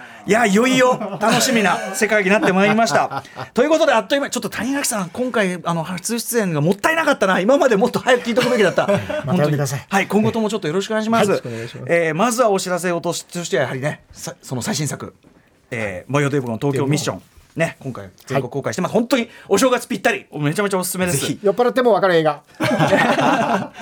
[0.00, 3.22] あいやいよいよ楽しみな世界になってまいりました。
[3.52, 7.40] ということであっという間にちょっと谷垣さん今回あの初出演がもったいなかったな。
[7.40, 8.86] 今までもっと早く聞いておくべきだった。
[9.26, 9.86] また呼んでください。
[9.88, 11.42] はい今後ともちょっとよろしくお願いします,、
[11.86, 15.14] えーまずはお知らせをとしとしてはやはりねさその最新作
[15.70, 17.22] 「えー、模様デブの東京ミッション」
[17.56, 20.26] ね、今回全国公開してます、本当にお正月ぴったり。
[20.32, 21.38] めちゃめちゃおすすめです。
[21.40, 22.42] 酔っ払っても分かる映画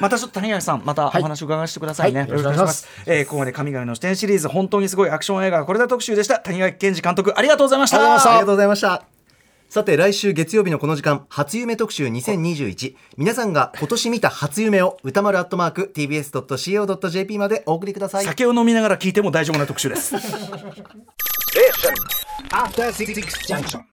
[0.00, 2.88] またちょっと谷垣さんまたお話を伺わせてくださいね、はいよろしくお願いします。
[3.06, 6.40] えーここまで神々の視点シリーズ本当にすごいアクション映画これだ特集でした。
[6.40, 7.98] 谷垣健二監督ありがとうございました。
[7.98, 9.04] ありがとうございました。
[9.68, 18.24] さて来週月曜日のこの時間初夢特集2021皆さんが今年見た初夢を歌丸アットマーク TBS.CO.JP までお送りください。
[18.24, 20.16] 酒を飲みながら聞いても大丈夫な特集です。
[22.50, 23.14] After Six
[23.46, 23.84] Junction.